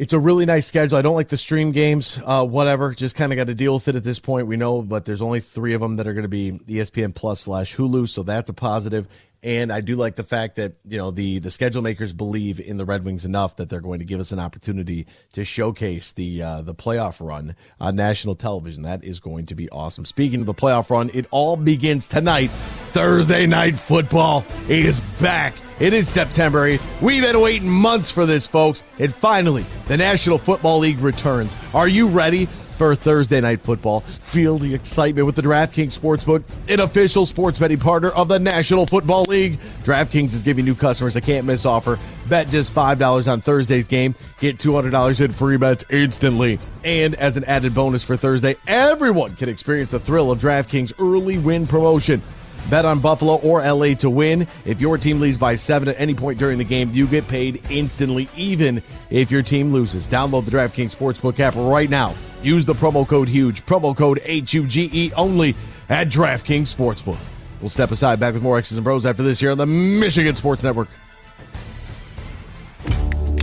[0.00, 0.96] It's a really nice schedule.
[0.96, 2.94] I don't like the stream games, uh, whatever.
[2.94, 4.46] Just kind of got to deal with it at this point.
[4.46, 7.42] We know, but there's only three of them that are going to be ESPN Plus
[7.42, 9.06] slash Hulu, so that's a positive.
[9.42, 12.76] And I do like the fact that you know the the schedule makers believe in
[12.76, 16.42] the Red Wings enough that they're going to give us an opportunity to showcase the
[16.42, 18.82] uh, the playoff run on national television.
[18.82, 20.04] That is going to be awesome.
[20.04, 22.50] Speaking of the playoff run, it all begins tonight.
[22.92, 25.54] Thursday night football is back.
[25.78, 27.00] It is September 8th.
[27.00, 28.84] We've been waiting months for this, folks.
[28.98, 31.56] And finally, the National Football League returns.
[31.72, 32.48] Are you ready
[32.80, 34.00] for Thursday night football?
[34.00, 38.86] Feel the excitement with the DraftKings Sportsbook, an official sports betting partner of the National
[38.86, 39.58] Football League.
[39.84, 41.98] DraftKings is giving new customers a can't miss offer.
[42.30, 44.14] Bet just $5 on Thursday's game.
[44.38, 46.58] Get $200 in free bets instantly.
[46.82, 51.36] And as an added bonus for Thursday, everyone can experience the thrill of DraftKings early
[51.36, 52.22] win promotion.
[52.68, 54.46] Bet on Buffalo or LA to win.
[54.64, 57.62] If your team leads by seven at any point during the game, you get paid
[57.70, 60.06] instantly, even if your team loses.
[60.06, 62.14] Download the DraftKings Sportsbook app right now.
[62.42, 65.54] Use the promo code HUGE, promo code H U G E only
[65.88, 67.18] at DraftKings Sportsbook.
[67.60, 70.34] We'll step aside back with more X's and Bros after this here on the Michigan
[70.34, 70.88] Sports Network.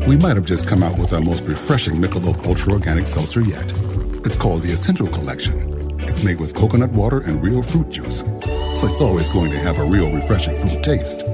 [0.08, 3.72] We might have just come out with our most refreshing Michelob Ultra Organic Seltzer yet.
[4.26, 5.77] It's called the Essential Collection.
[6.10, 9.78] It's made with coconut water and real fruit juice, so it's always going to have
[9.80, 11.26] a real refreshing fruit taste.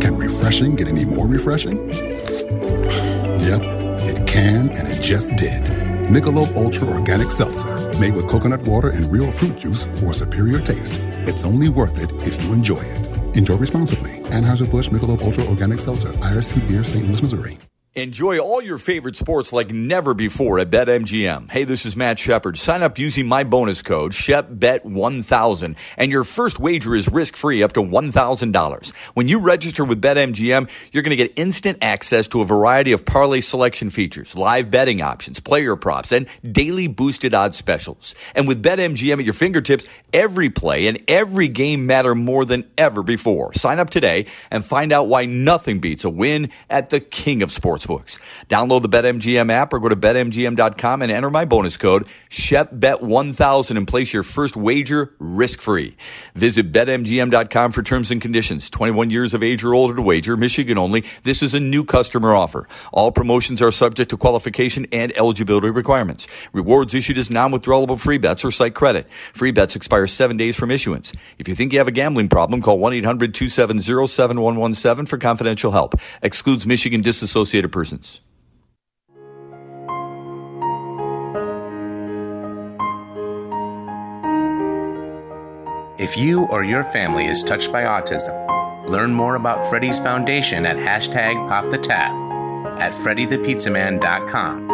[0.00, 1.88] Can refreshing get any more refreshing?
[1.88, 3.62] Yep,
[4.08, 5.62] it can, and it just did.
[6.06, 10.60] Michelob Ultra Organic Seltzer, made with coconut water and real fruit juice for a superior
[10.60, 10.94] taste.
[11.28, 13.36] It's only worth it if you enjoy it.
[13.36, 14.12] Enjoy responsibly.
[14.30, 17.06] Anheuser-Busch Michelob Ultra Organic Seltzer, IRC Beer, St.
[17.06, 17.58] Louis, Missouri.
[17.94, 21.50] Enjoy all your favorite sports like never before at BetMGM.
[21.50, 22.56] Hey, this is Matt Shepard.
[22.56, 27.82] Sign up using my bonus code ShepBet1000 and your first wager is risk-free up to
[27.82, 28.90] $1,000.
[29.12, 33.04] When you register with BetMGM, you're going to get instant access to a variety of
[33.04, 38.14] parlay selection features, live betting options, player props, and daily boosted odds specials.
[38.34, 43.02] And with BetMGM at your fingertips, every play and every game matter more than ever
[43.02, 43.52] before.
[43.52, 47.52] Sign up today and find out why nothing beats a win at the king of
[47.84, 48.18] sportsbooks.
[48.48, 53.86] Download the BetMGM app or go to betmgm.com and enter my bonus code ShepBet1000 and
[53.86, 55.96] place your first wager risk-free.
[56.34, 58.70] Visit betmgm.com for terms and conditions.
[58.70, 61.04] 21 years of age or older to wager, Michigan only.
[61.24, 62.68] This is a new customer offer.
[62.92, 66.26] All promotions are subject to qualification and eligibility requirements.
[66.52, 69.08] Rewards issued as non-withdrawable free bets or site credit.
[69.34, 71.12] Free bets expire seven days from issuance.
[71.38, 75.94] If you think you have a gambling problem, call 1-800-270-7117 for confidential help.
[76.22, 78.20] Excludes Michigan disassociated persons.
[85.98, 90.76] If you or your family is touched by autism, learn more about Freddy's Foundation at
[90.76, 94.66] hashtag PopTheTap at FreddyThePizzaman.com.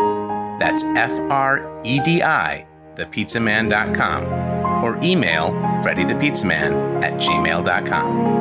[0.59, 4.25] That's F R E D I, thepizzaman.com,
[4.83, 5.51] or email
[5.83, 8.38] FreddyThePizzaman at gmail.com.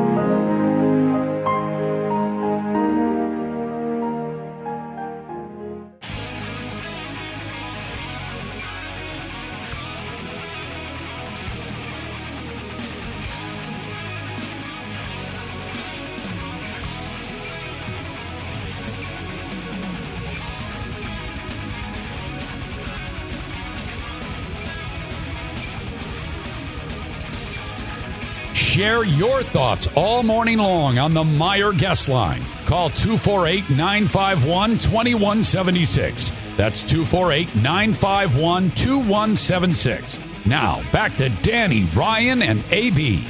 [29.08, 32.43] your thoughts all morning long on the Meijer guest line.
[32.65, 36.34] Call 248 951 2176.
[36.58, 40.20] That's 248 951 2176.
[40.46, 43.26] Now, back to Danny, Ryan, and AB.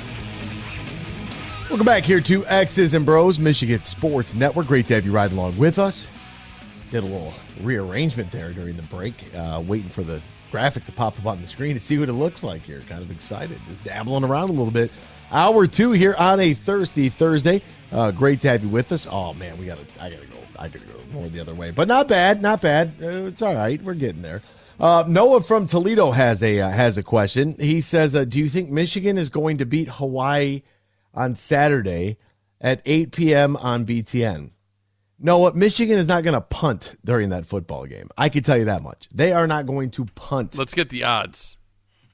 [1.70, 4.68] Welcome back here to X's and Bros, Michigan Sports Network.
[4.68, 6.08] Great to have you ride along with us.
[6.92, 11.20] Did a little rearrangement there during the break, uh, waiting for the graphic to pop
[11.20, 12.82] up on the screen to see what it looks like here.
[12.88, 14.92] Kind of excited, just dabbling around a little bit.
[15.32, 17.62] Hour two here on a Thursday, Thursday.
[17.92, 19.08] Uh, great to have you with us.
[19.10, 20.04] Oh man, we got to.
[20.04, 20.38] I gotta go.
[20.58, 22.94] I gotta go more the other way, but not bad, not bad.
[23.02, 23.82] Uh, it's all right.
[23.82, 24.42] We're getting there.
[24.80, 27.56] Uh, Noah from Toledo has a uh, has a question.
[27.60, 30.64] He says, uh, "Do you think Michigan is going to beat Hawaii
[31.14, 32.18] on Saturday
[32.62, 33.58] at 8 p.m.
[33.58, 34.52] on BTN?"
[35.20, 38.10] Noah, Michigan is not going to punt during that football game.
[38.18, 39.10] I can tell you that much.
[39.12, 40.56] They are not going to punt.
[40.58, 41.58] Let's get the odds.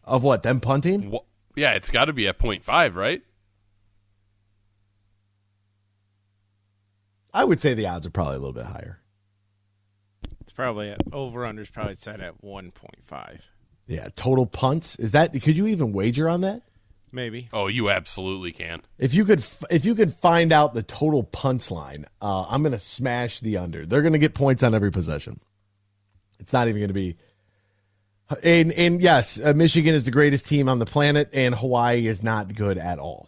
[0.06, 0.44] Of what?
[0.44, 1.14] Them punting?
[1.56, 3.22] Yeah, it's got to be at 0.5, right?
[7.34, 9.00] I would say the odds are probably a little bit higher.
[10.42, 13.40] It's probably at over under is probably set at 1.5.
[13.88, 14.96] Yeah, total punts.
[14.98, 16.62] Is that could you even wager on that?
[17.12, 17.50] Maybe.
[17.54, 18.82] Oh, you absolutely can.
[18.98, 22.72] If you could if you could find out the total punts line, uh, I'm going
[22.72, 23.86] to smash the under.
[23.86, 25.40] They're going to get points on every possession.
[26.40, 27.18] It's not even going to be
[28.44, 32.24] and and yes, uh, Michigan is the greatest team on the planet and Hawaii is
[32.24, 33.28] not good at all.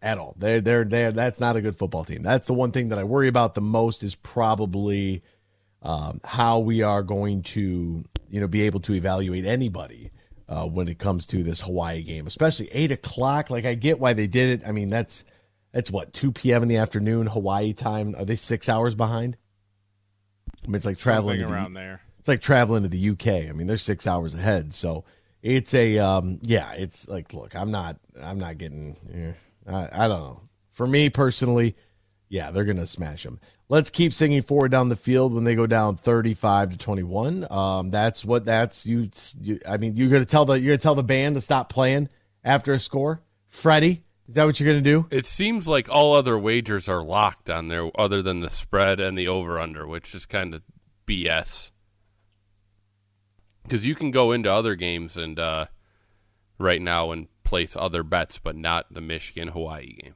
[0.00, 0.34] At all.
[0.38, 2.22] They're they're they're that's not a good football team.
[2.22, 5.22] That's the one thing that I worry about the most is probably
[5.82, 10.10] um, how we are going to, you know, be able to evaluate anybody
[10.48, 13.50] uh, when it comes to this Hawaii game, especially eight o'clock.
[13.50, 14.68] Like I get why they did it.
[14.68, 15.24] I mean, that's
[15.72, 16.62] that's what two p.m.
[16.62, 18.14] in the afternoon Hawaii time.
[18.16, 19.36] Are they six hours behind?
[20.64, 22.02] I mean, it's like traveling Something to the- around there.
[22.28, 23.48] It's like traveling to the UK.
[23.48, 25.06] I mean, they're six hours ahead, so
[25.40, 26.72] it's a um, yeah.
[26.72, 28.96] It's like, look, I'm not, I'm not getting.
[29.10, 29.32] eh,
[29.66, 30.40] I, I don't know.
[30.72, 31.74] For me personally,
[32.28, 33.40] yeah, they're gonna smash them.
[33.70, 37.50] Let's keep singing forward down the field when they go down 35 to 21.
[37.50, 39.08] Um, that's what that's you.
[39.40, 42.10] you I mean, you're gonna tell the you're gonna tell the band to stop playing
[42.44, 43.22] after a score.
[43.46, 45.06] Freddie, is that what you're gonna do?
[45.10, 49.16] It seems like all other wagers are locked on there other than the spread and
[49.16, 50.60] the over under, which is kind of
[51.06, 51.70] BS.
[53.68, 55.66] Because you can go into other games and uh,
[56.58, 60.14] right now and place other bets, but not the Michigan Hawaii game.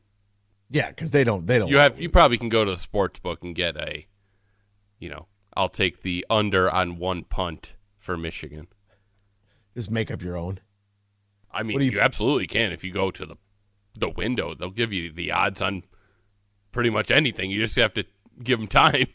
[0.70, 1.68] Yeah, because they don't they don't.
[1.68, 4.06] You have you probably can go to the sports book and get a,
[4.98, 8.68] you know, I'll take the under on one punt for Michigan.
[9.76, 10.60] just make up your own.
[11.50, 13.36] I mean, you, you- absolutely can if you go to the
[13.94, 14.54] the window.
[14.54, 15.82] They'll give you the odds on
[16.72, 17.50] pretty much anything.
[17.50, 18.04] You just have to
[18.42, 19.06] give them time.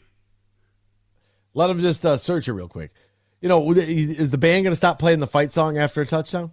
[1.54, 2.92] Let them just uh, search it real quick.
[3.40, 6.50] You know, is the band going to stop playing the fight song after a touchdown?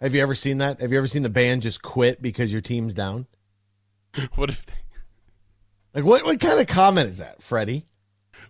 [0.00, 0.80] Have you ever seen that?
[0.80, 3.26] Have you ever seen the band just quit because your team's down?
[4.36, 4.74] what if they,
[5.94, 6.24] Like what?
[6.24, 7.86] What kind of comment is that, Freddie?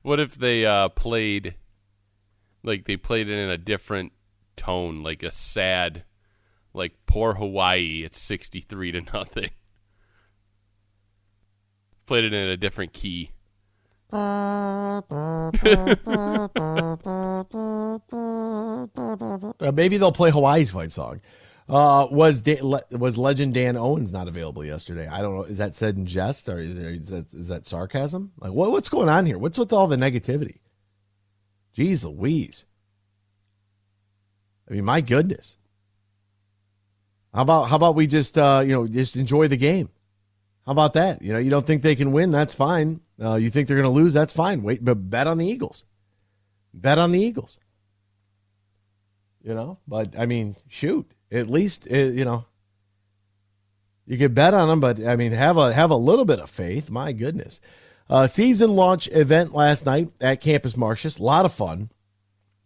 [0.03, 1.57] What if they uh, played,
[2.63, 4.13] like they played it in a different
[4.57, 6.05] tone, like a sad,
[6.75, 8.03] like poor Hawaii.
[8.05, 9.51] It's sixty three to nothing.
[12.07, 13.33] Played it in a different key.
[14.11, 15.03] Uh,
[19.73, 21.21] maybe they'll play Hawaii's fight song.
[21.69, 25.07] Uh, was Le- was legend Dan Owens not available yesterday?
[25.07, 25.43] I don't know.
[25.43, 28.33] Is that said in jest or is, there, is, that, is that sarcasm?
[28.39, 29.37] Like what, what's going on here?
[29.37, 30.61] What's with all the negativity?
[31.77, 32.65] Jeez Louise.
[34.71, 35.57] I mean, my goodness.
[37.35, 39.91] How about how about we just uh, you know just enjoy the game?
[40.65, 41.21] How about that?
[41.21, 42.31] You know, you don't think they can win?
[42.31, 43.01] That's fine.
[43.21, 44.13] Uh, you think they're going to lose?
[44.13, 44.63] That's fine.
[44.63, 45.85] Wait, but bet on the Eagles.
[46.73, 47.59] Bet on the Eagles.
[49.43, 51.11] You know, but I mean, shoot.
[51.31, 52.45] At least uh, you know
[54.09, 56.49] you could bet on them, but I mean, have a have a little bit of
[56.49, 56.89] faith.
[56.89, 57.61] My goodness.
[58.09, 61.19] Uh, season launch event last night at Campus Martius.
[61.19, 61.91] A lot of fun.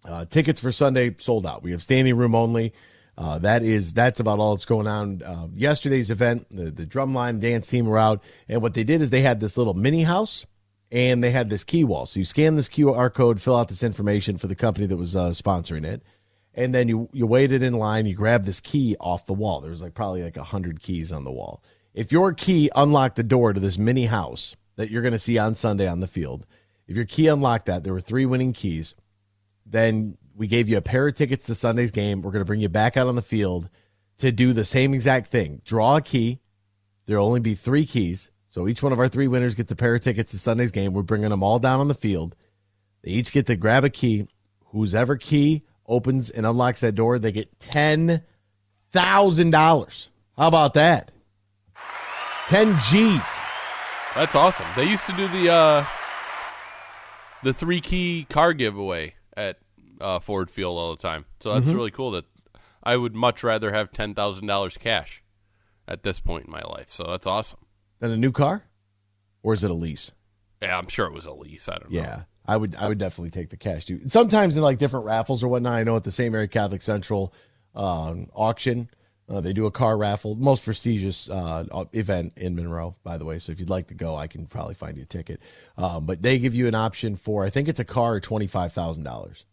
[0.04, 1.64] Uh, tickets for Sunday sold out.
[1.64, 2.72] We have standing room only.
[3.16, 5.22] Uh, that is that's about all that's going on.
[5.22, 9.10] Uh, yesterday's event, the, the drumline dance team were out, and what they did is
[9.10, 10.46] they had this little mini house,
[10.90, 12.06] and they had this key wall.
[12.06, 15.14] So you scan this QR code, fill out this information for the company that was
[15.14, 16.02] uh, sponsoring it,
[16.54, 18.06] and then you you waited in line.
[18.06, 19.60] You grab this key off the wall.
[19.60, 21.62] There was like probably like a hundred keys on the wall.
[21.92, 25.36] If your key unlocked the door to this mini house that you're going to see
[25.36, 26.46] on Sunday on the field,
[26.86, 28.94] if your key unlocked that, there were three winning keys.
[29.66, 32.22] Then we gave you a pair of tickets to Sunday's game.
[32.22, 33.68] We're going to bring you back out on the field
[34.18, 35.62] to do the same exact thing.
[35.64, 36.40] Draw a key.
[37.06, 38.30] There'll only be three keys.
[38.46, 40.92] So each one of our three winners gets a pair of tickets to Sunday's game.
[40.92, 42.36] We're bringing them all down on the field.
[43.02, 44.28] They each get to grab a key.
[44.66, 50.08] Whose ever key opens and unlocks that door, they get $10,000.
[50.36, 51.10] How about that?
[52.48, 53.22] 10 G's.
[54.14, 54.66] That's awesome.
[54.76, 55.86] They used to do the uh,
[57.42, 59.58] the three key car giveaway at
[60.02, 61.24] uh, Ford Field all the time.
[61.40, 61.74] So that's Mhm.
[61.74, 62.10] really cool.
[62.10, 62.24] That
[62.82, 65.22] I would much rather have ten thousand dollars cash
[65.88, 66.90] at this point in my life.
[66.90, 67.60] So that's awesome.
[68.00, 68.64] Then a new car?
[69.42, 70.10] Or is it a lease?
[70.60, 71.68] Yeah, I'm sure it was a lease.
[71.68, 72.00] I don't know.
[72.00, 72.76] Yeah, I would.
[72.76, 74.02] I would definitely take the cash too.
[74.08, 75.72] Sometimes in like different raffles or whatnot.
[75.74, 76.30] I know at the St.
[76.32, 77.32] Mary Catholic Central
[77.74, 78.88] um, auction,
[79.28, 80.36] uh, they do a car raffle.
[80.36, 83.38] Most prestigious uh, event in Monroe, by the way.
[83.40, 85.40] So if you'd like to go, I can probably find you a ticket.
[85.76, 88.46] Um, but they give you an option for I think it's a car or twenty
[88.46, 89.44] five thousand dollars.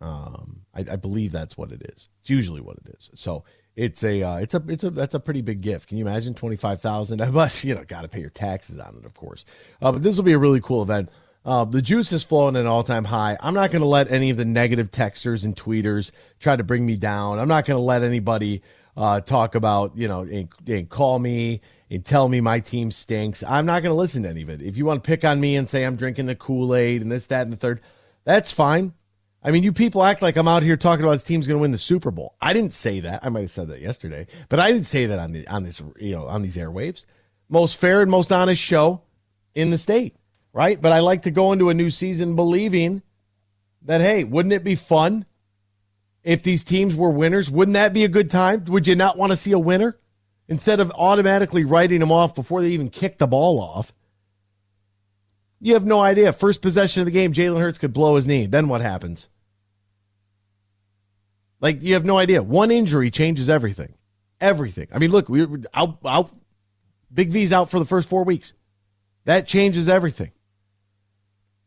[0.00, 2.08] Um, I, I believe that's what it is.
[2.20, 3.10] It's usually what it is.
[3.14, 3.44] So
[3.76, 5.88] it's a uh, it's a it's a that's a pretty big gift.
[5.88, 7.18] Can you imagine twenty five thousand?
[7.32, 9.44] But you know, got to pay your taxes on it, of course.
[9.80, 11.08] Uh, but this will be a really cool event.
[11.44, 13.36] Uh, the juice is flowing at an all time high.
[13.40, 16.84] I'm not going to let any of the negative texters and tweeters try to bring
[16.84, 17.38] me down.
[17.38, 18.62] I'm not going to let anybody
[18.96, 21.60] uh, talk about you know and, and call me
[21.90, 23.42] and tell me my team stinks.
[23.42, 24.62] I'm not going to listen to any of it.
[24.62, 27.10] If you want to pick on me and say I'm drinking the Kool Aid and
[27.10, 27.80] this, that, and the third,
[28.24, 28.92] that's fine.
[29.42, 31.62] I mean, you people act like I'm out here talking about this team's going to
[31.62, 32.34] win the Super Bowl.
[32.40, 33.20] I didn't say that.
[33.24, 35.80] I might have said that yesterday, but I didn't say that on the on this
[35.98, 37.06] you know on these airwaves.
[37.48, 39.02] Most fair and most honest show
[39.54, 40.14] in the state,
[40.52, 40.80] right?
[40.80, 43.02] But I like to go into a new season believing
[43.82, 45.24] that hey, wouldn't it be fun
[46.22, 47.50] if these teams were winners?
[47.50, 48.66] Wouldn't that be a good time?
[48.66, 49.96] Would you not want to see a winner
[50.48, 53.94] instead of automatically writing them off before they even kick the ball off?
[55.60, 56.32] You have no idea.
[56.32, 58.46] First possession of the game, Jalen Hurts could blow his knee.
[58.46, 59.28] Then what happens?
[61.60, 62.42] Like you have no idea.
[62.42, 63.94] One injury changes everything.
[64.40, 64.88] Everything.
[64.92, 66.30] I mean, look, we out out
[67.12, 68.54] Big V's out for the first 4 weeks.
[69.26, 70.32] That changes everything.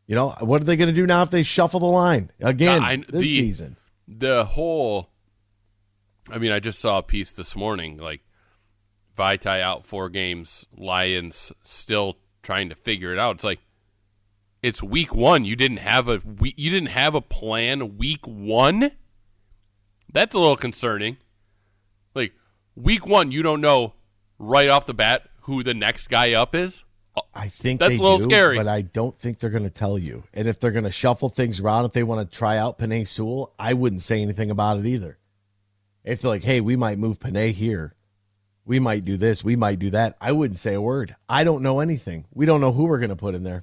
[0.06, 2.82] You know, what are they going to do now if they shuffle the line again
[2.82, 3.76] I- this the- season?
[4.08, 5.08] The whole.
[6.30, 7.96] I mean, I just saw a piece this morning.
[7.98, 8.20] Like
[9.16, 13.36] Vaitai out four games, Lions still trying to figure it out.
[13.36, 13.60] It's like
[14.64, 15.44] it's week one.
[15.44, 18.92] You didn't have a we- you didn't have a plan week one.
[20.12, 21.16] That's a little concerning.
[22.14, 22.32] Like
[22.74, 23.94] week one, you don't know
[24.38, 26.82] right off the bat who the next guy up is.
[27.32, 28.56] I think That's they a little do, scary.
[28.56, 30.24] but I don't think they're going to tell you.
[30.32, 33.06] And if they're going to shuffle things around, if they want to try out Penei
[33.06, 35.18] Sewell, I wouldn't say anything about it either.
[36.02, 37.92] If they're like, "Hey, we might move Penei here,
[38.64, 41.14] we might do this, we might do that," I wouldn't say a word.
[41.28, 42.24] I don't know anything.
[42.32, 43.62] We don't know who we're going to put in there.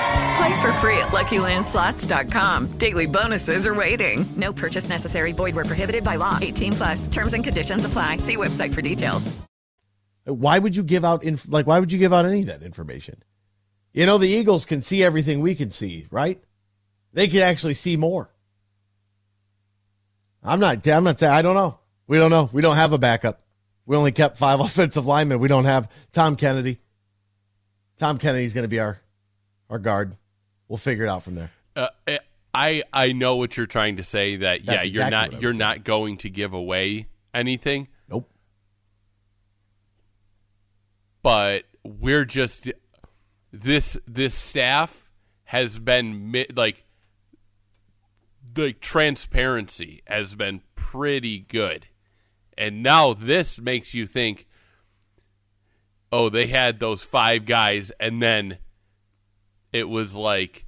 [0.37, 2.77] Play for free at LuckyLandSlots.com.
[2.77, 4.25] Daily bonuses are waiting.
[4.37, 5.31] No purchase necessary.
[5.33, 6.37] Void were prohibited by law.
[6.41, 7.07] 18 plus.
[7.07, 8.17] Terms and conditions apply.
[8.17, 9.31] See website for details.
[10.25, 12.61] Why would you give out inf- like why would you give out any of that
[12.61, 13.15] information?
[13.91, 16.41] You know the Eagles can see everything we can see, right?
[17.11, 18.29] They can actually see more.
[20.43, 21.79] I'm not I'm not saying I don't know.
[22.07, 22.49] We don't know.
[22.53, 23.41] We don't have a backup.
[23.85, 25.39] We only kept five offensive linemen.
[25.39, 26.79] We don't have Tom Kennedy.
[27.97, 28.99] Tom Kennedy's going to be our
[29.69, 30.15] our guard.
[30.71, 31.51] We'll figure it out from there.
[31.75, 31.89] Uh,
[32.53, 34.37] I I know what you're trying to say.
[34.37, 35.57] That yeah, That's you're exactly I not you're say.
[35.57, 37.89] not going to give away anything.
[38.09, 38.31] Nope.
[41.21, 42.71] But we're just
[43.51, 45.09] this this staff
[45.43, 46.85] has been like
[48.53, 51.87] the transparency has been pretty good,
[52.57, 54.47] and now this makes you think.
[56.13, 58.57] Oh, they had those five guys, and then
[59.71, 60.65] it was like,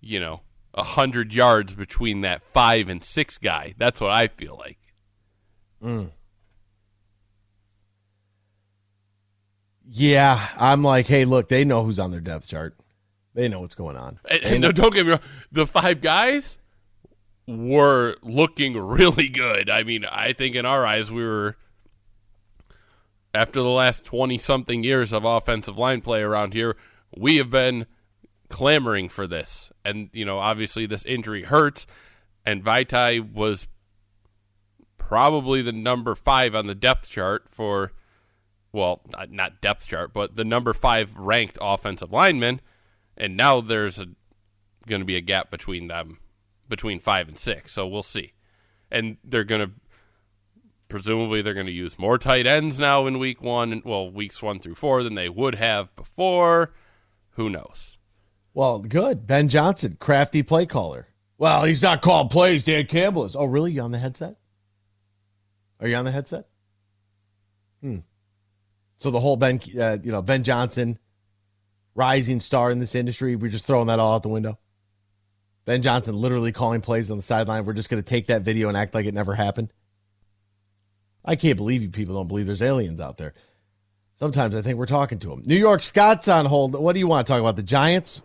[0.00, 0.40] you know,
[0.74, 3.74] a hundred yards between that five and six guy.
[3.78, 4.78] That's what I feel like.
[5.82, 6.10] Mm.
[9.88, 12.76] Yeah, I'm like, hey, look, they know who's on their depth chart.
[13.34, 14.18] They know what's going on.
[14.30, 15.20] And, and no, don't get me wrong.
[15.52, 16.58] The five guys
[17.46, 19.70] were looking really good.
[19.70, 21.56] I mean, I think in our eyes, we were
[23.32, 26.76] after the last twenty something years of offensive line play around here,
[27.16, 27.86] we have been
[28.48, 29.72] clamoring for this.
[29.84, 31.86] And you know, obviously, this injury hurts.
[32.44, 33.66] And Vaitai was
[34.98, 37.92] probably the number five on the depth chart for,
[38.72, 42.60] well, not- depth chart, but the number five ranked offensive lineman.
[43.16, 43.96] And now there's
[44.86, 46.18] going to be a gap between them,
[46.68, 47.72] between five and six.
[47.72, 48.32] So we'll see.
[48.90, 49.72] And they're going to
[50.88, 54.60] presumably they're going to use more tight ends now in week one, well, weeks one
[54.60, 56.72] through four than they would have before.
[57.30, 57.95] Who knows?
[58.56, 59.26] Well, good.
[59.26, 61.08] Ben Johnson, crafty play caller.
[61.36, 62.62] Well, he's not called plays.
[62.62, 63.36] Dan Campbell is.
[63.36, 63.70] Oh, really?
[63.70, 64.36] You on the headset?
[65.78, 66.46] Are you on the headset?
[67.82, 67.98] Hmm.
[68.96, 70.98] So the whole Ben, uh, you know, Ben Johnson,
[71.94, 73.36] rising star in this industry.
[73.36, 74.58] We're just throwing that all out the window.
[75.66, 77.66] Ben Johnson literally calling plays on the sideline.
[77.66, 79.70] We're just going to take that video and act like it never happened.
[81.22, 83.34] I can't believe you people don't believe there's aliens out there.
[84.18, 85.42] Sometimes I think we're talking to them.
[85.44, 86.72] New York Scott's on hold.
[86.72, 87.56] What do you want to talk about?
[87.56, 88.22] The Giants?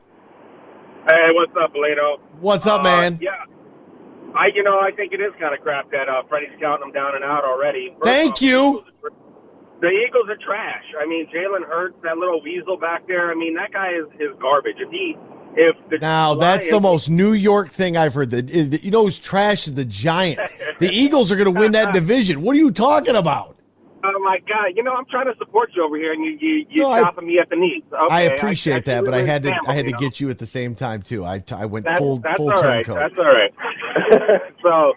[1.08, 2.20] Hey, what's up, Belino?
[2.40, 3.20] What's up, Uh, man?
[3.22, 3.32] Yeah.
[4.36, 6.94] I, you know, I think it is kind of crap that uh, Freddie's counting them
[6.94, 7.90] down and out already.
[8.00, 8.84] First Thank off, you.
[9.82, 10.84] The Eagles are trash.
[11.02, 13.32] I mean, Jalen Hurts, that little weasel back there.
[13.32, 14.76] I mean, that guy is, is garbage.
[14.78, 15.16] If he,
[15.56, 18.30] if the Now that's the most New York thing I've heard.
[18.30, 20.54] The, the- you know who's trash is the Giants.
[20.80, 22.42] The Eagles are going to win that division.
[22.44, 23.58] What are you talking about?
[24.04, 24.76] Oh my God!
[24.76, 27.22] You know, I'm trying to support you over here, and you you you No, I-
[27.22, 27.84] me at the knees.
[27.92, 30.00] Okay, I appreciate that, but I had to I had to know?
[30.00, 31.24] get you at the same time too.
[31.24, 32.86] I I went That's, full that's full all right.
[32.86, 33.54] That's all right.
[34.64, 34.94] so,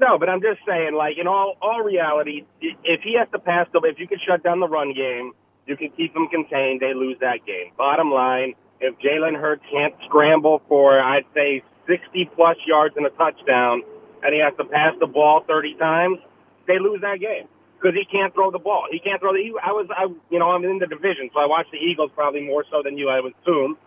[0.00, 3.68] no, but I'm just saying, like in all all reality, if he has to pass
[3.72, 5.32] the, if you can shut down the run game,
[5.66, 6.80] you can keep them contained.
[6.80, 7.72] They lose that game.
[7.76, 13.10] Bottom line, if Jalen Hurts can't scramble for, I'd say 60 plus yards and a
[13.10, 13.82] touchdown,
[14.22, 16.18] and he has to pass the ball 30 times,
[16.66, 17.46] they lose that game
[17.78, 18.86] because he can't throw the ball.
[18.90, 19.38] He can't throw the.
[19.38, 22.10] He, I was, I, you know, I'm in the division, so I watch the Eagles
[22.14, 23.78] probably more so than you, I would assume.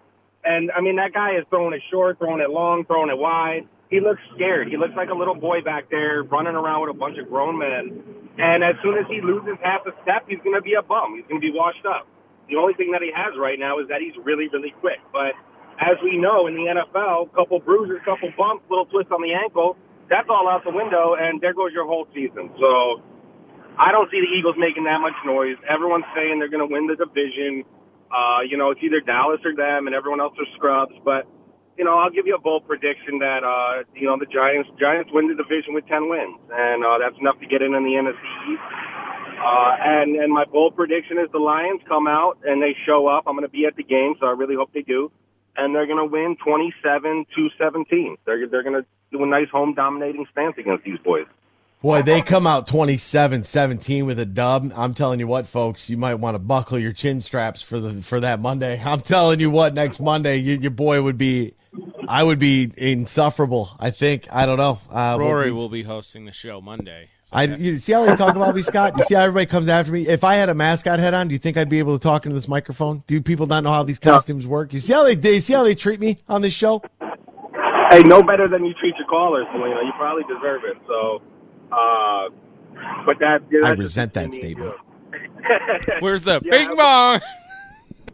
[0.44, 3.68] And I mean, that guy is throwing it short, throwing it long, throwing it wide.
[3.92, 4.70] He looks scared.
[4.70, 7.60] He looks like a little boy back there running around with a bunch of grown
[7.60, 8.00] men.
[8.40, 11.20] And as soon as he loses half a step, he's going to be a bum.
[11.20, 12.08] He's going to be washed up.
[12.48, 15.04] The only thing that he has right now is that he's really, really quick.
[15.12, 15.36] But
[15.78, 19.76] as we know in the NFL, couple bruises, couple bumps, little twist on the ankle,
[20.10, 22.52] that's all out the window, and there goes your whole season.
[22.60, 23.04] So
[23.80, 25.56] I don't see the Eagles making that much noise.
[25.68, 27.64] Everyone's saying they're going to win the division.
[28.12, 30.94] Uh, you know, it's either Dallas or them, and everyone else are scrubs.
[31.04, 31.28] But
[31.78, 35.10] you know, I'll give you a bold prediction that uh, you know the Giants Giants
[35.14, 37.96] win the division with ten wins, and uh, that's enough to get in in the
[37.96, 38.68] NFC East.
[39.42, 43.24] Uh, and and my bold prediction is the Lions come out and they show up.
[43.26, 45.12] I'm going to be at the game, so I really hope they do.
[45.56, 48.18] And they're going to win 27 to 17.
[48.26, 51.26] They're they're going to do a nice home dominating stance against these boys.
[51.82, 54.72] Boy, they come out 27-17 with a dub.
[54.76, 58.04] I'm telling you what, folks, you might want to buckle your chin straps for the
[58.04, 58.80] for that Monday.
[58.86, 61.56] I'm telling you what, next Monday, you, your boy would be,
[62.08, 63.72] I would be insufferable.
[63.80, 64.28] I think.
[64.32, 64.80] I don't know.
[64.92, 67.10] Uh, Roary we'll- will be hosting the show Monday.
[67.34, 68.98] I you see how they talk about me, Scott.
[68.98, 70.06] You see how everybody comes after me.
[70.06, 72.26] If I had a mascot head on, do you think I'd be able to talk
[72.26, 73.06] into this microphone?
[73.08, 74.74] Do people not know how these costumes work?
[74.74, 76.82] You see how they, they see how they treat me on this show?
[77.90, 79.80] Hey, no better than you treat your callers, Selena.
[79.86, 80.76] You probably deserve it.
[80.86, 81.22] So,
[81.72, 82.30] uh,
[83.06, 84.76] but that, I resent that statement.
[86.00, 87.22] Where's the yeah, bing bong?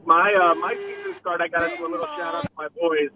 [0.06, 1.42] My uh, my season start.
[1.42, 3.10] I got to do a little shout out to my boys.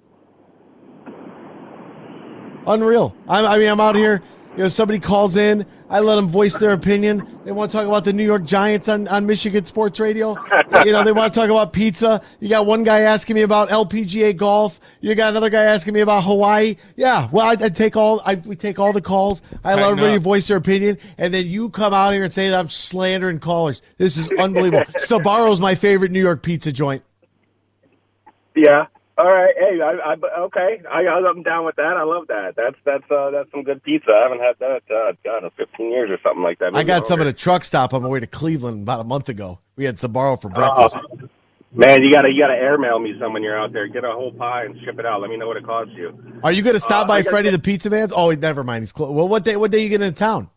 [2.68, 3.16] Unreal.
[3.28, 4.22] I, I mean, I'm out here
[4.52, 5.66] you know, somebody calls in.
[5.90, 7.26] I let them voice their opinion.
[7.44, 10.38] They want to talk about the New York Giants on, on Michigan Sports Radio.
[10.86, 12.22] you know, they want to talk about pizza.
[12.40, 14.80] You got one guy asking me about LPGA golf.
[15.00, 16.76] You got another guy asking me about Hawaii.
[16.96, 18.22] Yeah, well, I, I take all.
[18.26, 19.42] I we take all the calls.
[19.64, 22.60] I let everybody voice their opinion, and then you come out here and say that
[22.60, 23.82] I'm slandering callers.
[23.98, 24.86] This is unbelievable.
[24.98, 27.04] Sbarro's my favorite New York pizza joint.
[28.56, 28.88] Yeah.
[29.22, 29.54] All right.
[29.56, 30.82] Hey, I, I okay.
[30.90, 31.96] I, I'm down with that.
[31.96, 32.56] I love that.
[32.58, 34.10] That's that's uh, that's some good pizza.
[34.10, 36.74] I haven't had that uh, God, in 15 years or something like that.
[36.74, 39.30] I got some at a truck stop on my way to Cleveland about a month
[39.30, 39.60] ago.
[39.76, 40.96] We had Sbarro for breakfast.
[40.98, 41.30] Oh,
[41.72, 43.88] man, you gotta you gotta airmail me some when you're out there.
[43.88, 45.22] Get a whole pie and ship it out.
[45.22, 46.18] Let me know what it costs you.
[46.44, 48.12] Are you going to stop Uh, by Freddie the Pizza Man's?
[48.12, 48.82] Oh, never mind.
[48.86, 49.14] He's closed.
[49.14, 49.56] Well, what day?
[49.56, 50.50] What day you get into town?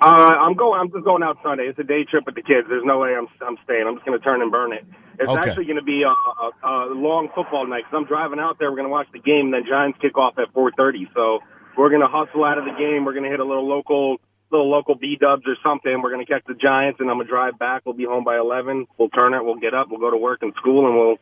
[0.00, 0.80] Uh, I'm going.
[0.80, 1.64] I'm just going out Sunday.
[1.64, 2.66] It's a day trip with the kids.
[2.66, 3.86] There's no way I'm I'm staying.
[3.86, 4.86] I'm just going to turn and burn it.
[5.18, 5.38] It's Okay.
[5.50, 8.70] actually going to be a, a, a long football night because I'm driving out there.
[8.70, 9.46] We're going to watch the game.
[9.46, 11.08] And then Giants kick off at 4:30.
[11.14, 11.40] So
[11.76, 13.04] we're going to hustle out of the game.
[13.04, 14.18] We're going to hit a little local,
[14.50, 16.00] little local B Dubs or something.
[16.02, 17.82] We're going to catch the Giants, and I'm going to drive back.
[17.84, 18.86] We'll be home by 11.
[18.96, 19.44] We'll turn it.
[19.44, 19.88] We'll get up.
[19.90, 21.16] We'll go to work and school, and we'll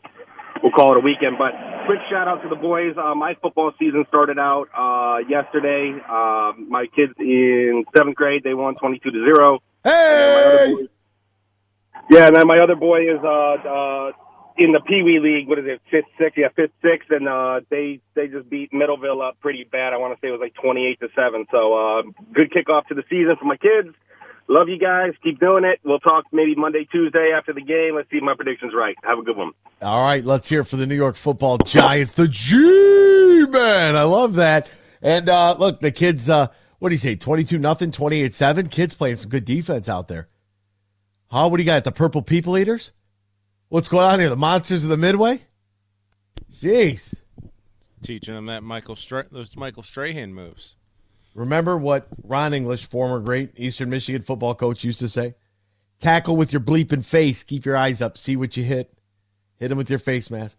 [0.62, 1.36] we'll call it a weekend.
[1.38, 1.52] But
[1.86, 2.96] quick shout out to the boys.
[2.96, 5.96] Uh, my football season started out uh, yesterday.
[6.08, 9.60] Uh, my kids in seventh grade they won twenty two to zero.
[9.84, 10.88] Hey!
[12.10, 14.12] Yeah, and then my other boy is uh, uh,
[14.56, 15.48] in the Pee Wee League.
[15.48, 15.80] What is it?
[15.90, 19.92] Fifth, sixth, yeah, fifth, sixth, and uh, they they just beat Middleville up pretty bad.
[19.92, 21.46] I want to say it was like twenty eight to seven.
[21.50, 22.02] So uh,
[22.32, 23.94] good kickoff to the season for my kids.
[24.48, 25.14] Love you guys.
[25.24, 25.80] Keep doing it.
[25.84, 27.96] We'll talk maybe Monday, Tuesday after the game.
[27.96, 28.94] Let's see if my prediction's right.
[29.02, 29.50] Have a good one.
[29.82, 33.96] All right, let's hear it for the New York Football Giants, the G man.
[33.96, 34.70] I love that.
[35.02, 36.30] And uh, look, the kids.
[36.30, 36.46] Uh,
[36.78, 37.16] what do you say?
[37.16, 38.68] Twenty-two nothing, twenty-eight seven.
[38.68, 40.28] Kids playing some good defense out there.
[41.28, 41.48] Huh?
[41.48, 41.84] What do you got?
[41.84, 42.92] The Purple People Eaters?
[43.68, 44.28] What's going on here?
[44.28, 45.42] The Monsters of the Midway?
[46.52, 47.14] Jeez.
[48.02, 50.76] Teaching them that Michael Stra- those Michael Strahan moves.
[51.34, 55.34] Remember what Ron English, former great Eastern Michigan football coach, used to say?
[55.98, 57.42] Tackle with your bleeping face.
[57.42, 58.16] Keep your eyes up.
[58.16, 58.92] See what you hit.
[59.56, 60.58] Hit him with your face mask.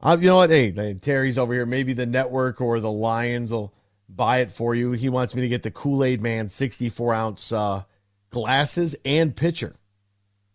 [0.00, 0.50] Uh, you know what?
[0.50, 1.66] Hey, Terry's over here.
[1.66, 3.72] Maybe the network or the Lions will
[4.08, 4.92] buy it for you.
[4.92, 7.82] He wants me to get the Kool Aid Man 64 ounce uh,
[8.30, 9.74] glasses and pitcher.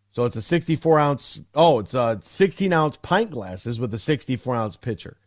[0.10, 1.42] So it's a 64 ounce.
[1.56, 5.18] Oh, it's a 16 ounce pint glasses with a 64 ounce pitcher.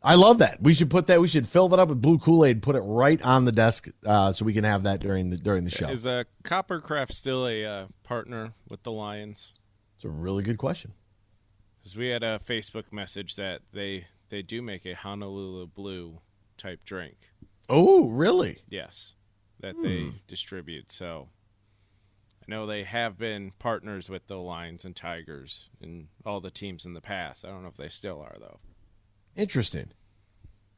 [0.00, 0.62] I love that.
[0.62, 1.20] We should put that.
[1.20, 2.62] We should fill that up with blue Kool Aid.
[2.62, 5.64] Put it right on the desk uh, so we can have that during the during
[5.64, 5.88] the show.
[5.88, 9.54] Is uh, Coppercraft still a uh, partner with the Lions?
[9.96, 10.92] It's a really good question.
[11.80, 16.20] Because we had a Facebook message that they they do make a Honolulu Blue
[16.58, 17.16] type drink.
[17.68, 18.58] Oh, really?
[18.68, 19.14] Yes,
[19.64, 20.10] that they Hmm.
[20.28, 20.92] distribute.
[20.92, 21.28] So
[22.42, 26.84] I know they have been partners with the Lions and Tigers and all the teams
[26.84, 27.44] in the past.
[27.44, 28.60] I don't know if they still are though.
[29.34, 29.88] Interesting.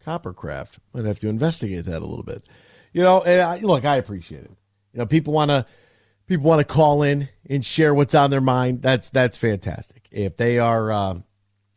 [0.04, 0.78] Coppercraft.
[0.94, 2.44] Might have to investigate that a little bit.
[2.92, 4.52] You know, and I, look, I appreciate it.
[4.92, 5.66] You know, people want to
[6.28, 8.82] people want to call in and share what's on their mind.
[8.82, 10.06] That's that's fantastic.
[10.12, 11.24] If they are, um,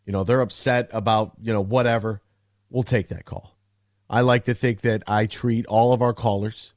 [0.05, 2.21] you know, they're upset about you know whatever,
[2.69, 3.57] we'll take that call.
[4.09, 6.73] I like to think that I treat all of our callers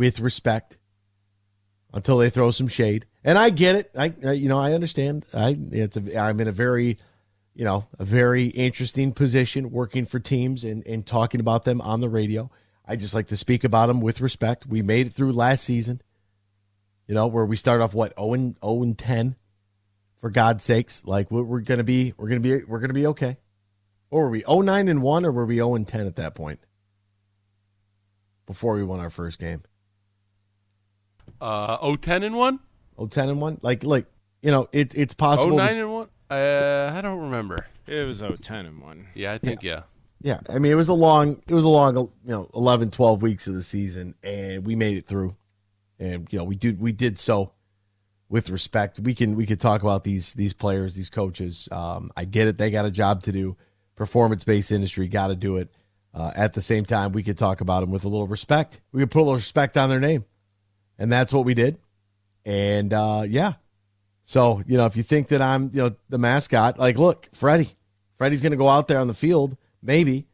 [0.00, 0.78] with respect
[1.92, 3.90] until they throw some shade, and I get it.
[3.94, 5.26] I, you know I understand.
[5.34, 6.96] I it's a, I'm in a very
[7.54, 12.00] you know, a very interesting position working for teams and, and talking about them on
[12.00, 12.50] the radio.
[12.86, 14.66] I just like to speak about them with respect.
[14.66, 16.00] We made it through last season,
[17.06, 19.36] you know, where we start off what 0 and 0 and 10
[20.22, 21.02] for God's sakes.
[21.04, 23.36] Like we're, we're going to be, we're going to be, we're going to be okay.
[24.10, 26.34] Or were we 0 9 and 1 or were we 0 and 10 at that
[26.34, 26.60] point
[28.46, 29.62] before we won our first game?
[31.40, 32.58] Uh, 010 and 1?
[32.96, 33.60] 0 10 and 1?
[33.62, 34.06] Like, like,
[34.42, 35.56] you know, it, it's possible.
[35.56, 36.08] 09 and 1?
[36.30, 37.66] Uh, I don't remember.
[37.86, 39.06] It was 010 and 1.
[39.14, 39.82] Yeah, I think, yeah.
[40.22, 43.22] Yeah, I mean it was a long it was a long you know 11 12
[43.22, 45.34] weeks of the season and we made it through.
[45.98, 47.52] And you know, we did we did so
[48.28, 48.98] with respect.
[48.98, 51.68] We can we could talk about these these players, these coaches.
[51.72, 53.56] Um, I get it; they got a job to do.
[53.96, 55.70] Performance based industry, got to do it.
[56.14, 58.80] Uh, at the same time, we could talk about them with a little respect.
[58.92, 60.24] We could put a little respect on their name,
[61.00, 61.78] and that's what we did.
[62.44, 63.54] And uh, yeah,
[64.22, 67.74] so you know, if you think that I'm you know the mascot, like look, Freddie,
[68.16, 70.28] Freddie's going to go out there on the field, maybe,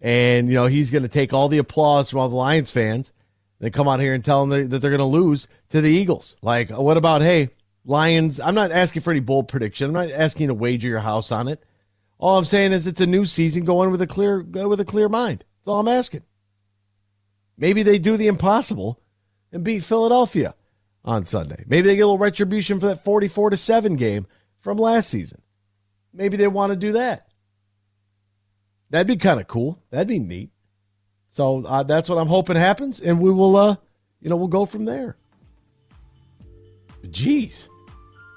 [0.00, 3.12] and you know he's going to take all the applause from all the Lions fans.
[3.60, 6.36] They come out here and tell them that they're going to lose to the Eagles.
[6.42, 7.50] Like, what about hey
[7.84, 8.40] Lions?
[8.40, 9.86] I'm not asking for any bold prediction.
[9.86, 11.62] I'm not asking you to wager your house on it.
[12.18, 15.08] All I'm saying is it's a new season going with a clear with a clear
[15.08, 15.44] mind.
[15.60, 16.22] That's all I'm asking.
[17.56, 19.01] Maybe they do the impossible
[19.52, 20.54] and beat Philadelphia
[21.04, 21.64] on Sunday.
[21.66, 24.26] Maybe they get a little retribution for that 44 to 7 game
[24.60, 25.42] from last season.
[26.12, 27.28] Maybe they want to do that.
[28.90, 29.82] That'd be kind of cool.
[29.90, 30.50] That'd be neat.
[31.28, 33.76] So uh, that's what I'm hoping happens, and we will, uh,
[34.20, 35.16] you know, we'll go from there.
[37.06, 37.68] Jeez.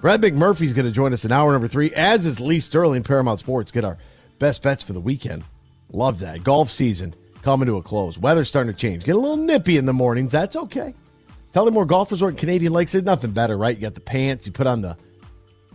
[0.02, 3.40] Brett McMurphy's going to join us in hour number three, as is Lee Sterling, Paramount
[3.40, 3.72] Sports.
[3.72, 3.98] Get our
[4.40, 5.44] best bets for the weekend.
[5.92, 6.44] Love that.
[6.44, 8.18] Golf season coming to a close.
[8.18, 9.04] Weather's starting to change.
[9.04, 10.32] Get a little nippy in the mornings.
[10.32, 10.94] That's okay.
[11.56, 12.92] Tullymore Golf Resort in Canadian Lakes.
[12.92, 13.74] There's nothing better, right?
[13.74, 14.98] You got the pants, you put on the,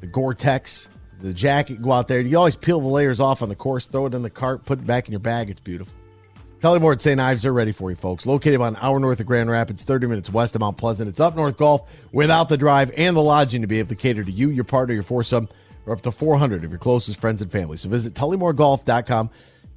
[0.00, 2.20] the Gore-Tex, the jacket, go out there.
[2.20, 4.80] You always peel the layers off on the course, throw it in the cart, put
[4.80, 5.48] it back in your bag.
[5.48, 5.94] It's beautiful.
[6.60, 7.18] Tullymore at St.
[7.18, 8.26] Ives, they're ready for you, folks.
[8.26, 11.08] Located about an hour north of Grand Rapids, 30 minutes west of Mount Pleasant.
[11.08, 14.22] It's up north golf without the drive and the lodging to be able to cater
[14.22, 15.48] to you, your partner, your foursome,
[15.86, 17.78] or up to 400 of your closest friends and family.
[17.78, 19.30] So visit TullymoreGolf.com,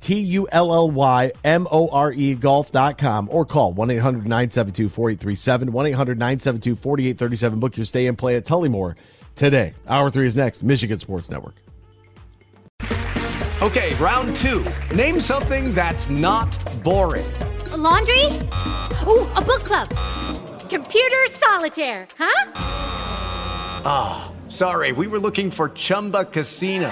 [0.03, 4.89] T U L L Y M O R E golf.com, or call 1 800 972
[4.89, 7.59] 4837, 1 800 972 4837.
[7.59, 8.95] Book your stay and play at Tullymore
[9.33, 9.73] today.
[9.87, 11.55] Hour three is next, Michigan Sports Network.
[13.61, 14.65] Okay, round two.
[14.93, 16.51] Name something that's not
[16.83, 17.31] boring.
[17.71, 18.25] A laundry?
[19.07, 19.87] Ooh, a book club.
[20.69, 22.51] Computer solitaire, huh?
[23.85, 26.91] Ah, sorry, we were looking for Chumba Casino.